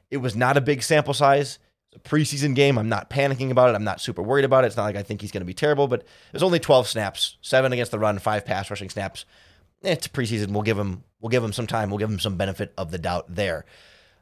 It 0.09 0.17
was 0.17 0.35
not 0.35 0.57
a 0.57 0.61
big 0.61 0.81
sample 0.81 1.13
size. 1.13 1.59
It's 1.91 2.05
a 2.05 2.09
preseason 2.09 2.55
game. 2.55 2.77
I'm 2.77 2.89
not 2.89 3.09
panicking 3.09 3.51
about 3.51 3.69
it. 3.69 3.75
I'm 3.75 3.83
not 3.83 4.01
super 4.01 4.21
worried 4.21 4.45
about 4.45 4.63
it. 4.63 4.67
It's 4.67 4.77
not 4.77 4.83
like 4.83 4.95
I 4.95 5.03
think 5.03 5.21
he's 5.21 5.31
going 5.31 5.41
to 5.41 5.45
be 5.45 5.53
terrible, 5.53 5.87
but 5.87 6.05
there's 6.31 6.43
only 6.43 6.59
12 6.59 6.87
snaps, 6.87 7.37
seven 7.41 7.73
against 7.73 7.91
the 7.91 7.99
run, 7.99 8.19
five 8.19 8.45
pass 8.45 8.69
rushing 8.69 8.89
snaps. 8.89 9.25
It's 9.81 10.07
preseason. 10.07 10.51
We'll 10.51 10.63
give 10.63 10.77
him 10.77 11.03
we'll 11.19 11.29
give 11.29 11.43
him 11.43 11.53
some 11.53 11.67
time. 11.67 11.89
We'll 11.89 11.99
give 11.99 12.09
him 12.09 12.19
some 12.19 12.35
benefit 12.35 12.73
of 12.77 12.91
the 12.91 12.97
doubt 12.97 13.33
there. 13.33 13.65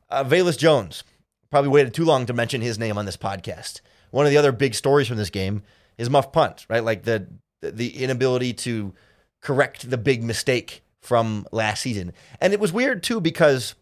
Uh, 0.09 0.23
Velus 0.23 0.57
Jones 0.57 1.03
probably 1.49 1.69
waited 1.69 1.93
too 1.93 2.05
long 2.05 2.25
to 2.25 2.33
mention 2.33 2.61
his 2.61 2.79
name 2.79 2.97
on 2.97 3.05
this 3.05 3.17
podcast. 3.17 3.81
One 4.11 4.25
of 4.25 4.31
the 4.31 4.37
other 4.37 4.51
big 4.51 4.75
stories 4.75 5.07
from 5.07 5.17
this 5.17 5.29
game 5.29 5.63
is 5.97 6.09
muff 6.09 6.31
punt, 6.31 6.65
right? 6.69 6.83
Like 6.83 7.03
the 7.03 7.27
the 7.61 7.97
inability 8.03 8.53
to 8.53 8.93
correct 9.41 9.89
the 9.89 9.97
big 9.97 10.23
mistake 10.23 10.83
from 11.01 11.47
last 11.51 11.81
season, 11.81 12.13
and 12.39 12.53
it 12.53 12.59
was 12.59 12.71
weird 12.71 13.03
too 13.03 13.19
because 13.19 13.75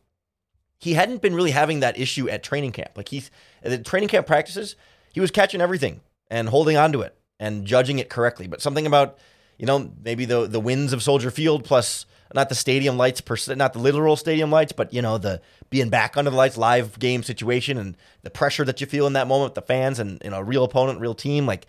he 0.79 0.93
hadn't 0.93 1.21
been 1.21 1.33
really 1.33 1.51
having 1.51 1.79
that 1.79 1.97
issue 1.99 2.29
at 2.29 2.43
training 2.43 2.71
camp. 2.71 2.91
Like 2.95 3.09
he's 3.09 3.31
at 3.63 3.71
the 3.71 3.77
training 3.77 4.09
camp 4.09 4.27
practices, 4.27 4.75
he 5.13 5.19
was 5.19 5.31
catching 5.31 5.61
everything 5.61 6.01
and 6.29 6.49
holding 6.49 6.77
on 6.77 6.91
to 6.93 7.01
it 7.01 7.17
and 7.39 7.65
judging 7.65 7.99
it 7.99 8.09
correctly. 8.09 8.47
But 8.47 8.61
something 8.61 8.85
about, 8.85 9.17
you 9.57 9.65
know, 9.65 9.91
maybe 10.03 10.25
the 10.25 10.47
the 10.47 10.59
winds 10.59 10.93
of 10.93 11.03
Soldier 11.03 11.31
Field 11.31 11.63
plus 11.63 12.05
not 12.33 12.49
the 12.49 12.55
stadium 12.55 12.97
lights 12.97 13.21
per 13.21 13.37
se, 13.37 13.55
not 13.55 13.73
the 13.73 13.79
literal 13.79 14.15
stadium 14.15 14.51
lights, 14.51 14.73
but 14.73 14.93
you 14.93 15.01
know, 15.01 15.17
the 15.17 15.41
being 15.69 15.89
back 15.89 16.17
under 16.17 16.31
the 16.31 16.37
lights, 16.37 16.57
live 16.57 16.99
game 16.99 17.23
situation 17.23 17.77
and 17.77 17.95
the 18.23 18.29
pressure 18.29 18.65
that 18.65 18.81
you 18.81 18.87
feel 18.87 19.07
in 19.07 19.13
that 19.13 19.27
moment 19.27 19.51
with 19.51 19.55
the 19.55 19.61
fans 19.61 19.99
and 19.99 20.21
you 20.23 20.31
know, 20.31 20.41
real 20.41 20.63
opponent, 20.63 20.99
real 20.99 21.15
team, 21.15 21.45
like 21.45 21.65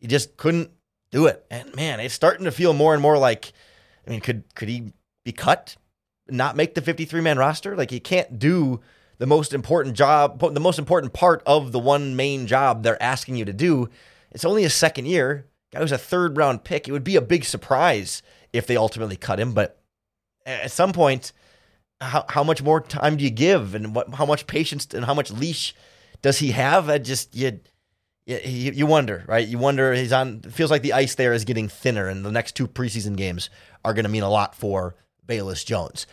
he 0.00 0.06
just 0.06 0.36
couldn't 0.36 0.70
do 1.10 1.26
it. 1.26 1.44
And 1.50 1.74
man, 1.76 2.00
it's 2.00 2.14
starting 2.14 2.44
to 2.44 2.50
feel 2.50 2.72
more 2.72 2.94
and 2.94 3.02
more 3.02 3.18
like 3.18 3.52
I 4.06 4.10
mean, 4.10 4.20
could 4.20 4.44
could 4.54 4.68
he 4.68 4.92
be 5.24 5.32
cut? 5.32 5.76
Not 6.32 6.56
make 6.56 6.74
the 6.74 6.80
53 6.80 7.20
man 7.20 7.38
roster? 7.38 7.76
Like 7.76 7.90
he 7.90 8.00
can't 8.00 8.38
do 8.38 8.80
the 9.18 9.26
most 9.26 9.52
important 9.52 9.96
job, 9.96 10.40
the 10.40 10.60
most 10.60 10.78
important 10.78 11.12
part 11.12 11.42
of 11.46 11.72
the 11.72 11.78
one 11.78 12.16
main 12.16 12.46
job 12.46 12.82
they're 12.82 13.02
asking 13.02 13.36
you 13.36 13.44
to 13.44 13.52
do. 13.52 13.88
It's 14.32 14.44
only 14.44 14.64
a 14.64 14.70
second 14.70 15.06
year. 15.06 15.46
Guy 15.72 15.80
was 15.80 15.92
a 15.92 15.98
third 15.98 16.36
round 16.36 16.64
pick. 16.64 16.88
It 16.88 16.92
would 16.92 17.04
be 17.04 17.16
a 17.16 17.22
big 17.22 17.44
surprise 17.44 18.22
if 18.52 18.66
they 18.66 18.76
ultimately 18.76 19.16
cut 19.16 19.40
him. 19.40 19.52
But 19.52 19.80
at 20.44 20.70
some 20.70 20.92
point, 20.92 21.32
how, 22.00 22.24
how 22.28 22.44
much 22.44 22.62
more 22.62 22.80
time 22.80 23.16
do 23.16 23.24
you 23.24 23.30
give, 23.30 23.74
and 23.74 23.94
what 23.94 24.12
how 24.14 24.26
much 24.26 24.46
patience 24.46 24.88
and 24.92 25.04
how 25.04 25.14
much 25.14 25.30
leash 25.30 25.74
does 26.20 26.38
he 26.38 26.50
have? 26.50 26.90
I 26.90 26.98
just 26.98 27.34
you, 27.34 27.60
you 28.26 28.72
you 28.72 28.86
wonder, 28.86 29.24
right? 29.26 29.46
You 29.46 29.58
wonder. 29.58 29.94
He's 29.94 30.12
on. 30.12 30.40
feels 30.40 30.70
like 30.70 30.82
the 30.82 30.92
ice 30.92 31.14
there 31.14 31.32
is 31.32 31.44
getting 31.44 31.68
thinner, 31.68 32.08
and 32.08 32.24
the 32.24 32.32
next 32.32 32.56
two 32.56 32.66
preseason 32.66 33.16
games 33.16 33.50
are 33.84 33.94
going 33.94 34.04
to 34.04 34.10
mean 34.10 34.22
a 34.22 34.30
lot 34.30 34.54
for 34.54 34.94
Velus 35.26 35.64
Jones. 35.64 36.06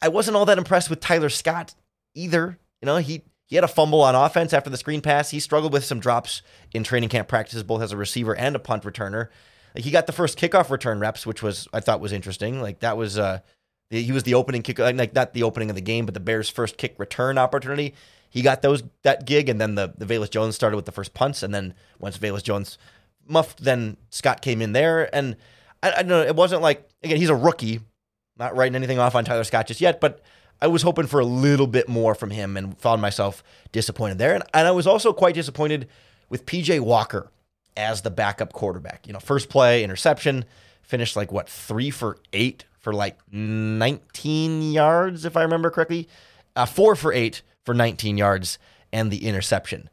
I 0.00 0.08
wasn't 0.08 0.36
all 0.36 0.46
that 0.46 0.58
impressed 0.58 0.90
with 0.90 1.00
Tyler 1.00 1.28
Scott 1.28 1.74
either. 2.14 2.58
You 2.80 2.86
know, 2.86 2.96
he 2.96 3.22
he 3.46 3.56
had 3.56 3.64
a 3.64 3.68
fumble 3.68 4.00
on 4.00 4.14
offense 4.14 4.52
after 4.52 4.70
the 4.70 4.76
screen 4.76 5.00
pass. 5.00 5.30
He 5.30 5.40
struggled 5.40 5.72
with 5.72 5.84
some 5.84 6.00
drops 6.00 6.42
in 6.72 6.84
training 6.84 7.10
camp 7.10 7.28
practices, 7.28 7.62
both 7.62 7.82
as 7.82 7.92
a 7.92 7.96
receiver 7.96 8.34
and 8.34 8.56
a 8.56 8.58
punt 8.58 8.84
returner. 8.84 9.28
Like 9.74 9.84
he 9.84 9.90
got 9.90 10.06
the 10.06 10.12
first 10.12 10.38
kickoff 10.38 10.70
return 10.70 11.00
reps, 11.00 11.26
which 11.26 11.42
was 11.42 11.68
I 11.72 11.80
thought 11.80 12.00
was 12.00 12.12
interesting. 12.12 12.60
Like 12.60 12.80
that 12.80 12.96
was 12.96 13.18
uh 13.18 13.40
he 13.90 14.10
was 14.10 14.22
the 14.22 14.34
opening 14.34 14.62
kick, 14.62 14.78
like 14.78 15.14
not 15.14 15.34
the 15.34 15.42
opening 15.42 15.68
of 15.68 15.76
the 15.76 15.82
game, 15.82 16.06
but 16.06 16.14
the 16.14 16.20
Bears' 16.20 16.48
first 16.48 16.78
kick 16.78 16.94
return 16.98 17.36
opportunity. 17.36 17.94
He 18.30 18.40
got 18.40 18.62
those 18.62 18.82
that 19.02 19.26
gig, 19.26 19.50
and 19.50 19.60
then 19.60 19.74
the 19.74 19.92
the 19.96 20.06
Velus 20.06 20.30
Jones 20.30 20.54
started 20.54 20.76
with 20.76 20.86
the 20.86 20.92
first 20.92 21.12
punts, 21.12 21.42
and 21.42 21.54
then 21.54 21.74
once 21.98 22.16
Velus 22.16 22.42
Jones 22.42 22.78
muffed, 23.26 23.62
then 23.62 23.98
Scott 24.08 24.40
came 24.40 24.62
in 24.62 24.72
there, 24.72 25.14
and 25.14 25.36
I, 25.82 25.92
I 25.92 25.96
don't 25.96 26.08
know. 26.08 26.22
It 26.22 26.36
wasn't 26.36 26.62
like 26.62 26.88
again 27.02 27.18
he's 27.18 27.28
a 27.28 27.36
rookie, 27.36 27.80
not 28.38 28.56
writing 28.56 28.74
anything 28.74 28.98
off 28.98 29.14
on 29.14 29.24
Tyler 29.24 29.44
Scott 29.44 29.66
just 29.66 29.80
yet, 29.80 30.00
but 30.00 30.20
I 30.60 30.68
was 30.68 30.82
hoping 30.82 31.06
for 31.06 31.20
a 31.20 31.24
little 31.24 31.66
bit 31.66 31.88
more 31.88 32.14
from 32.14 32.30
him 32.30 32.56
and 32.56 32.78
found 32.78 33.02
myself 33.02 33.42
disappointed 33.72 34.18
there. 34.18 34.34
And, 34.34 34.44
and 34.54 34.66
I 34.66 34.70
was 34.70 34.86
also 34.86 35.12
quite 35.12 35.34
disappointed 35.34 35.88
with 36.28 36.46
PJ 36.46 36.80
Walker 36.80 37.30
as 37.76 38.02
the 38.02 38.10
backup 38.10 38.52
quarterback. 38.52 39.06
You 39.06 39.12
know, 39.12 39.18
first 39.18 39.48
play, 39.48 39.82
interception, 39.82 40.44
finished 40.82 41.16
like 41.16 41.32
what, 41.32 41.48
three 41.48 41.90
for 41.90 42.18
eight 42.32 42.64
for 42.78 42.92
like 42.92 43.18
19 43.32 44.72
yards, 44.72 45.24
if 45.24 45.36
I 45.36 45.42
remember 45.42 45.70
correctly. 45.70 46.08
Uh, 46.54 46.66
four 46.66 46.94
for 46.96 47.12
eight 47.12 47.42
for 47.64 47.74
19 47.74 48.18
yards 48.18 48.58
and 48.92 49.10
the 49.10 49.26
interception. 49.26 49.88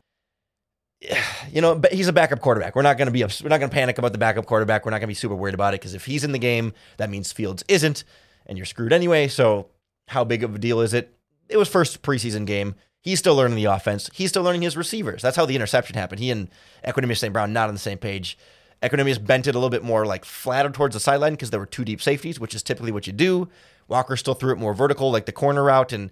You 1.51 1.61
know, 1.61 1.73
but 1.73 1.91
he's 1.91 2.07
a 2.07 2.13
backup 2.13 2.41
quarterback. 2.41 2.75
We're 2.75 2.83
not 2.83 2.99
going 2.99 3.07
to 3.07 3.11
be 3.11 3.23
we're 3.23 3.49
not 3.49 3.57
going 3.57 3.71
to 3.71 3.73
panic 3.73 3.97
about 3.97 4.11
the 4.11 4.19
backup 4.19 4.45
quarterback. 4.45 4.85
We're 4.85 4.91
not 4.91 4.97
going 4.99 5.07
to 5.07 5.07
be 5.07 5.15
super 5.15 5.33
worried 5.33 5.55
about 5.55 5.73
it 5.73 5.79
because 5.79 5.95
if 5.95 6.05
he's 6.05 6.23
in 6.23 6.31
the 6.31 6.37
game, 6.37 6.73
that 6.97 7.09
means 7.09 7.31
Fields 7.31 7.63
isn't 7.67 8.03
and 8.49 8.57
you're 8.57 8.65
screwed 8.65 8.91
anyway. 8.91 9.29
So 9.29 9.67
how 10.09 10.25
big 10.25 10.43
of 10.43 10.55
a 10.55 10.59
deal 10.59 10.81
is 10.81 10.93
it? 10.93 11.15
It 11.47 11.57
was 11.57 11.69
first 11.69 12.01
preseason 12.01 12.45
game. 12.45 12.75
He's 13.01 13.19
still 13.19 13.35
learning 13.35 13.55
the 13.55 13.65
offense. 13.65 14.09
He's 14.13 14.29
still 14.29 14.43
learning 14.43 14.63
his 14.63 14.75
receivers. 14.75 15.21
That's 15.21 15.37
how 15.37 15.45
the 15.45 15.55
interception 15.55 15.95
happened. 15.95 16.19
He 16.19 16.31
and 16.31 16.49
Equanimeous 16.85 17.19
St. 17.19 17.31
Brown 17.31 17.53
not 17.53 17.69
on 17.69 17.75
the 17.75 17.79
same 17.79 17.97
page. 17.97 18.37
Equanimeous 18.83 19.23
bent 19.23 19.47
it 19.47 19.55
a 19.55 19.57
little 19.57 19.69
bit 19.69 19.83
more 19.83 20.05
like 20.05 20.25
flatter 20.25 20.69
towards 20.69 20.95
the 20.95 20.99
sideline 20.99 21.33
because 21.33 21.51
there 21.51 21.59
were 21.59 21.65
two 21.65 21.85
deep 21.85 22.01
safeties, 22.01 22.39
which 22.39 22.55
is 22.55 22.63
typically 22.63 22.91
what 22.91 23.07
you 23.07 23.13
do. 23.13 23.47
Walker 23.87 24.17
still 24.17 24.33
threw 24.33 24.51
it 24.51 24.57
more 24.57 24.73
vertical, 24.73 25.11
like 25.11 25.25
the 25.25 25.31
corner 25.31 25.63
route, 25.63 25.93
and 25.93 26.11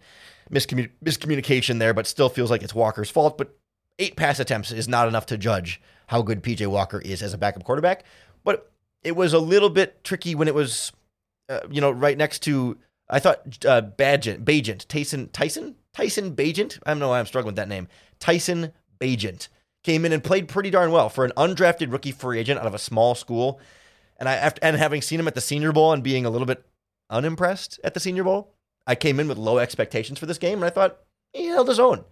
miscommun- 0.52 0.92
miscommunication 1.04 1.80
there, 1.80 1.94
but 1.94 2.08
still 2.08 2.30
feels 2.30 2.52
like 2.52 2.64
it's 2.64 2.76
Walker's 2.76 3.10
fault. 3.10 3.38
But 3.38 3.58
eight 4.00 4.16
pass 4.16 4.40
attempts 4.40 4.72
is 4.72 4.88
not 4.88 5.08
enough 5.08 5.26
to 5.28 5.38
judge 5.38 5.82
how 6.08 6.22
good 6.22 6.44
PJ 6.44 6.68
Walker 6.68 7.00
is 7.02 7.22
as 7.22 7.34
a 7.34 7.38
backup 7.38 7.64
quarterback. 7.64 8.04
But 8.44 8.72
it 9.04 9.16
was 9.16 9.34
a 9.34 9.40
little 9.40 9.70
bit 9.70 10.04
tricky 10.04 10.36
when 10.36 10.48
it 10.48 10.56
was 10.56 10.92
uh, 11.50 11.62
you 11.70 11.82
know, 11.82 11.92
right 11.92 12.18
next 12.18 12.40
to 12.44 12.78
I 13.10 13.20
thought 13.20 13.66
uh, 13.66 13.82
Bagent, 13.82 14.44
Bagent, 14.44 14.88
Tyson, 14.88 15.30
Tyson, 15.30 15.76
Tyson 15.94 16.36
Bagent. 16.36 16.80
I 16.86 16.92
don't 16.92 17.00
know 17.00 17.10
why 17.10 17.20
I'm 17.20 17.26
struggling 17.26 17.54
with 17.54 17.56
that 17.58 17.70
name. 17.70 17.88
Tyson 18.20 18.74
Bagent 19.00 19.48
came 19.84 20.04
in 20.06 20.12
and 20.12 20.24
played 20.24 20.48
pretty 20.50 20.70
darn 20.70 20.92
well 20.92 21.08
for 21.10 21.24
an 21.24 21.32
undrafted 21.38 21.92
rookie 21.92 22.12
free 22.12 22.40
agent 22.40 22.60
out 22.60 22.68
of 22.68 22.74
a 22.74 22.80
small 22.80 23.16
school. 23.16 23.60
And 24.18 24.28
I 24.28 24.36
after, 24.36 24.60
and 24.64 24.76
having 24.76 25.02
seen 25.02 25.20
him 25.20 25.28
at 25.28 25.36
the 25.36 25.42
Senior 25.42 25.72
Bowl 25.72 25.94
and 25.94 26.04
being 26.04 26.26
a 26.26 26.30
little 26.30 26.48
bit 26.48 26.66
unimpressed 27.10 27.80
at 27.84 27.94
the 27.94 28.00
Senior 28.00 28.24
Bowl, 28.24 28.54
I 28.86 28.96
came 28.96 29.20
in 29.20 29.28
with 29.28 29.38
low 29.38 29.60
expectations 29.60 30.20
for 30.20 30.26
this 30.26 30.38
game, 30.38 30.58
and 30.60 30.66
I 30.66 30.70
thought 30.70 31.00
he 31.34 31.46
held 31.46 31.68
his 31.68 31.80
own. 31.80 32.04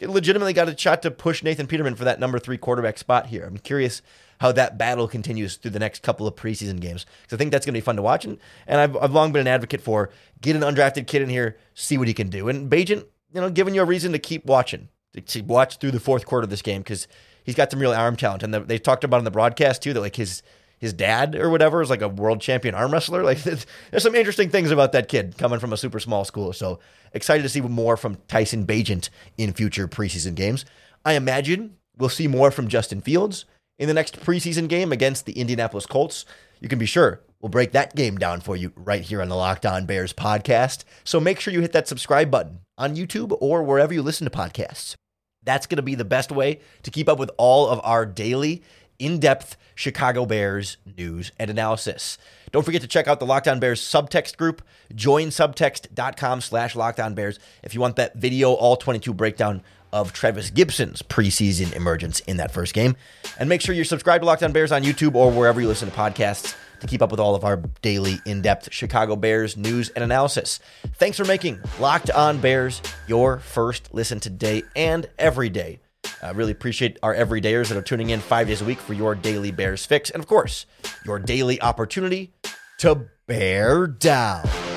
Legitimately 0.00 0.52
got 0.52 0.68
a 0.68 0.76
shot 0.76 1.02
to 1.02 1.10
push 1.10 1.42
Nathan 1.42 1.66
Peterman 1.68 1.94
for 1.94 2.04
that 2.04 2.18
number 2.18 2.38
three 2.38 2.58
quarterback 2.58 2.98
spot 2.98 3.26
here. 3.26 3.44
I'm 3.46 3.58
curious 3.58 4.02
how 4.40 4.52
that 4.52 4.78
battle 4.78 5.08
continues 5.08 5.56
through 5.56 5.70
the 5.70 5.78
next 5.78 6.02
couple 6.02 6.26
of 6.26 6.34
preseason 6.34 6.80
games 6.80 7.06
because 7.22 7.36
I 7.36 7.38
think 7.38 7.52
that's 7.52 7.64
going 7.66 7.74
to 7.74 7.78
be 7.78 7.84
fun 7.84 7.96
to 7.96 8.02
watch. 8.02 8.24
And, 8.24 8.38
and 8.66 8.80
I've, 8.80 8.96
I've 8.96 9.12
long 9.12 9.32
been 9.32 9.40
an 9.40 9.48
advocate 9.48 9.80
for 9.80 10.10
get 10.40 10.56
an 10.56 10.62
undrafted 10.62 11.06
kid 11.06 11.22
in 11.22 11.28
here, 11.28 11.56
see 11.74 11.98
what 11.98 12.08
he 12.08 12.14
can 12.14 12.28
do. 12.28 12.48
And 12.48 12.70
Bagent, 12.70 13.06
you 13.32 13.40
know, 13.40 13.50
giving 13.50 13.74
you 13.74 13.82
a 13.82 13.86
reason 13.86 14.12
to 14.12 14.18
keep 14.18 14.44
watching, 14.46 14.88
to, 15.12 15.20
to 15.20 15.42
watch 15.42 15.78
through 15.78 15.92
the 15.92 16.00
fourth 16.00 16.26
quarter 16.26 16.44
of 16.44 16.50
this 16.50 16.62
game 16.62 16.82
because 16.82 17.08
he's 17.44 17.54
got 17.54 17.70
some 17.70 17.80
real 17.80 17.92
arm 17.92 18.16
talent. 18.16 18.42
And 18.42 18.52
the, 18.52 18.60
they 18.60 18.78
talked 18.78 19.04
about 19.04 19.18
in 19.18 19.24
the 19.24 19.30
broadcast 19.30 19.82
too 19.82 19.92
that 19.92 20.00
like 20.00 20.16
his 20.16 20.42
his 20.78 20.92
dad 20.92 21.34
or 21.34 21.48
whatever 21.50 21.80
is 21.80 21.88
like 21.88 22.02
a 22.02 22.08
world 22.08 22.40
champion 22.40 22.74
arm 22.74 22.92
wrestler. 22.92 23.22
Like 23.24 23.42
there's 23.42 23.66
some 23.98 24.14
interesting 24.14 24.50
things 24.50 24.70
about 24.70 24.92
that 24.92 25.08
kid 25.08 25.38
coming 25.38 25.58
from 25.58 25.72
a 25.72 25.78
super 25.78 25.98
small 25.98 26.24
school. 26.24 26.52
So 26.52 26.78
excited 27.12 27.42
to 27.42 27.48
see 27.48 27.62
more 27.62 27.96
from 27.96 28.18
Tyson 28.28 28.66
Bagent 28.66 29.08
in 29.38 29.54
future 29.54 29.88
preseason 29.88 30.34
games. 30.34 30.66
I 31.04 31.14
imagine 31.14 31.76
we'll 31.96 32.10
see 32.10 32.28
more 32.28 32.50
from 32.50 32.68
Justin 32.68 33.00
Fields 33.00 33.46
in 33.78 33.88
the 33.88 33.94
next 33.94 34.20
preseason 34.20 34.68
game 34.68 34.92
against 34.92 35.26
the 35.26 35.32
Indianapolis 35.32 35.86
Colts. 35.86 36.24
You 36.60 36.68
can 36.68 36.78
be 36.78 36.86
sure 36.86 37.20
we'll 37.40 37.50
break 37.50 37.72
that 37.72 37.94
game 37.94 38.16
down 38.16 38.40
for 38.40 38.56
you 38.56 38.72
right 38.76 39.02
here 39.02 39.20
on 39.20 39.28
the 39.28 39.36
Locked 39.36 39.66
On 39.66 39.86
Bears 39.86 40.12
podcast. 40.12 40.84
So 41.04 41.20
make 41.20 41.40
sure 41.40 41.52
you 41.52 41.60
hit 41.60 41.72
that 41.72 41.88
subscribe 41.88 42.30
button 42.30 42.60
on 42.78 42.96
YouTube 42.96 43.36
or 43.40 43.62
wherever 43.62 43.92
you 43.92 44.02
listen 44.02 44.24
to 44.24 44.36
podcasts. 44.36 44.94
That's 45.42 45.66
going 45.66 45.76
to 45.76 45.82
be 45.82 45.94
the 45.94 46.04
best 46.04 46.32
way 46.32 46.60
to 46.82 46.90
keep 46.90 47.08
up 47.08 47.18
with 47.18 47.30
all 47.36 47.68
of 47.68 47.80
our 47.84 48.06
daily, 48.06 48.62
in 48.98 49.18
depth 49.18 49.56
Chicago 49.74 50.24
Bears 50.24 50.76
news 50.96 51.32
and 51.38 51.50
analysis. 51.50 52.18
Don't 52.52 52.64
forget 52.64 52.82
to 52.82 52.88
check 52.88 53.08
out 53.08 53.18
the 53.18 53.26
Locked 53.26 53.48
On 53.48 53.58
Bears 53.58 53.80
subtext 53.80 54.36
group. 54.36 54.62
Join 54.94 55.28
subtext.com 55.28 56.40
slash 56.40 56.76
Locked 56.76 57.14
Bears 57.14 57.38
if 57.62 57.74
you 57.74 57.80
want 57.80 57.96
that 57.96 58.16
video 58.16 58.52
all 58.52 58.76
22 58.76 59.12
breakdown 59.12 59.62
of 59.94 60.12
Trevis 60.12 60.50
Gipson's 60.50 61.02
preseason 61.02 61.72
emergence 61.74 62.18
in 62.20 62.36
that 62.38 62.50
first 62.50 62.74
game. 62.74 62.96
And 63.38 63.48
make 63.48 63.60
sure 63.60 63.74
you're 63.74 63.84
subscribed 63.84 64.24
to 64.24 64.28
Lockdown 64.28 64.52
Bears 64.52 64.72
on 64.72 64.82
YouTube 64.82 65.14
or 65.14 65.30
wherever 65.30 65.60
you 65.60 65.68
listen 65.68 65.88
to 65.88 65.96
podcasts 65.96 66.56
to 66.80 66.86
keep 66.88 67.00
up 67.00 67.12
with 67.12 67.20
all 67.20 67.36
of 67.36 67.44
our 67.44 67.56
daily 67.80 68.18
in 68.26 68.42
depth 68.42 68.72
Chicago 68.72 69.14
Bears 69.14 69.56
news 69.56 69.90
and 69.90 70.02
analysis. 70.02 70.58
Thanks 70.94 71.16
for 71.16 71.24
making 71.24 71.60
Locked 71.78 72.10
On 72.10 72.38
Bears 72.38 72.82
your 73.06 73.38
first 73.38 73.94
listen 73.94 74.18
today 74.18 74.64
and 74.74 75.06
every 75.16 75.48
day. 75.48 75.78
I 76.20 76.30
really 76.30 76.52
appreciate 76.52 76.98
our 77.02 77.14
everydayers 77.14 77.68
that 77.68 77.78
are 77.78 77.82
tuning 77.82 78.10
in 78.10 78.18
five 78.20 78.48
days 78.48 78.62
a 78.62 78.64
week 78.64 78.80
for 78.80 78.94
your 78.94 79.14
daily 79.14 79.52
Bears 79.52 79.86
fix. 79.86 80.10
And 80.10 80.20
of 80.20 80.26
course, 80.26 80.66
your 81.06 81.20
daily 81.20 81.62
opportunity 81.62 82.34
to 82.78 83.06
bear 83.26 83.86
down. 83.86 84.73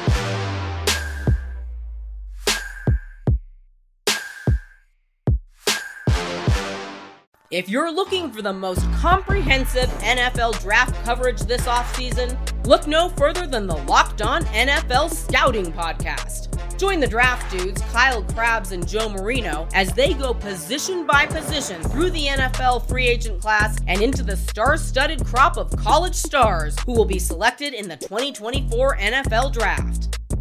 If 7.50 7.70
you're 7.70 7.90
looking 7.90 8.30
for 8.30 8.42
the 8.42 8.52
most 8.52 8.82
comprehensive 8.96 9.88
NFL 10.02 10.60
draft 10.60 10.94
coverage 11.06 11.40
this 11.40 11.62
offseason, 11.62 12.38
look 12.68 12.88
no 12.88 13.08
further 13.08 13.48
than 13.48 13.68
the 13.68 13.78
Locked 13.84 14.22
On 14.22 14.44
NFL 14.48 15.10
Scouting 15.14 15.72
Podcast. 15.72 16.54
Join 16.78 17.00
the 17.00 17.08
draft 17.08 17.50
dudes, 17.50 17.82
Kyle 17.84 18.22
Crabbs 18.22 18.74
and 18.74 18.86
Joe 18.86 19.08
Marino, 19.08 19.66
as 19.74 19.94
they 19.94 20.14
go 20.14 20.34
position 20.34 21.08
by 21.08 21.26
position 21.26 21.82
through 21.84 22.10
the 22.10 22.26
NFL 22.26 22.86
free 22.86 23.08
agent 23.08 23.40
class 23.40 23.78
and 23.88 24.02
into 24.02 24.24
the 24.24 24.36
star 24.36 24.76
studded 24.76 25.26
crop 25.26 25.56
of 25.56 25.74
college 25.78 26.16
stars 26.16 26.78
who 26.86 26.92
will 26.92 27.06
be 27.06 27.18
selected 27.18 27.74
in 27.74 27.88
the 27.88 27.96
2024 27.96 28.98
NFL 28.98 29.54
Draft. 29.54 30.17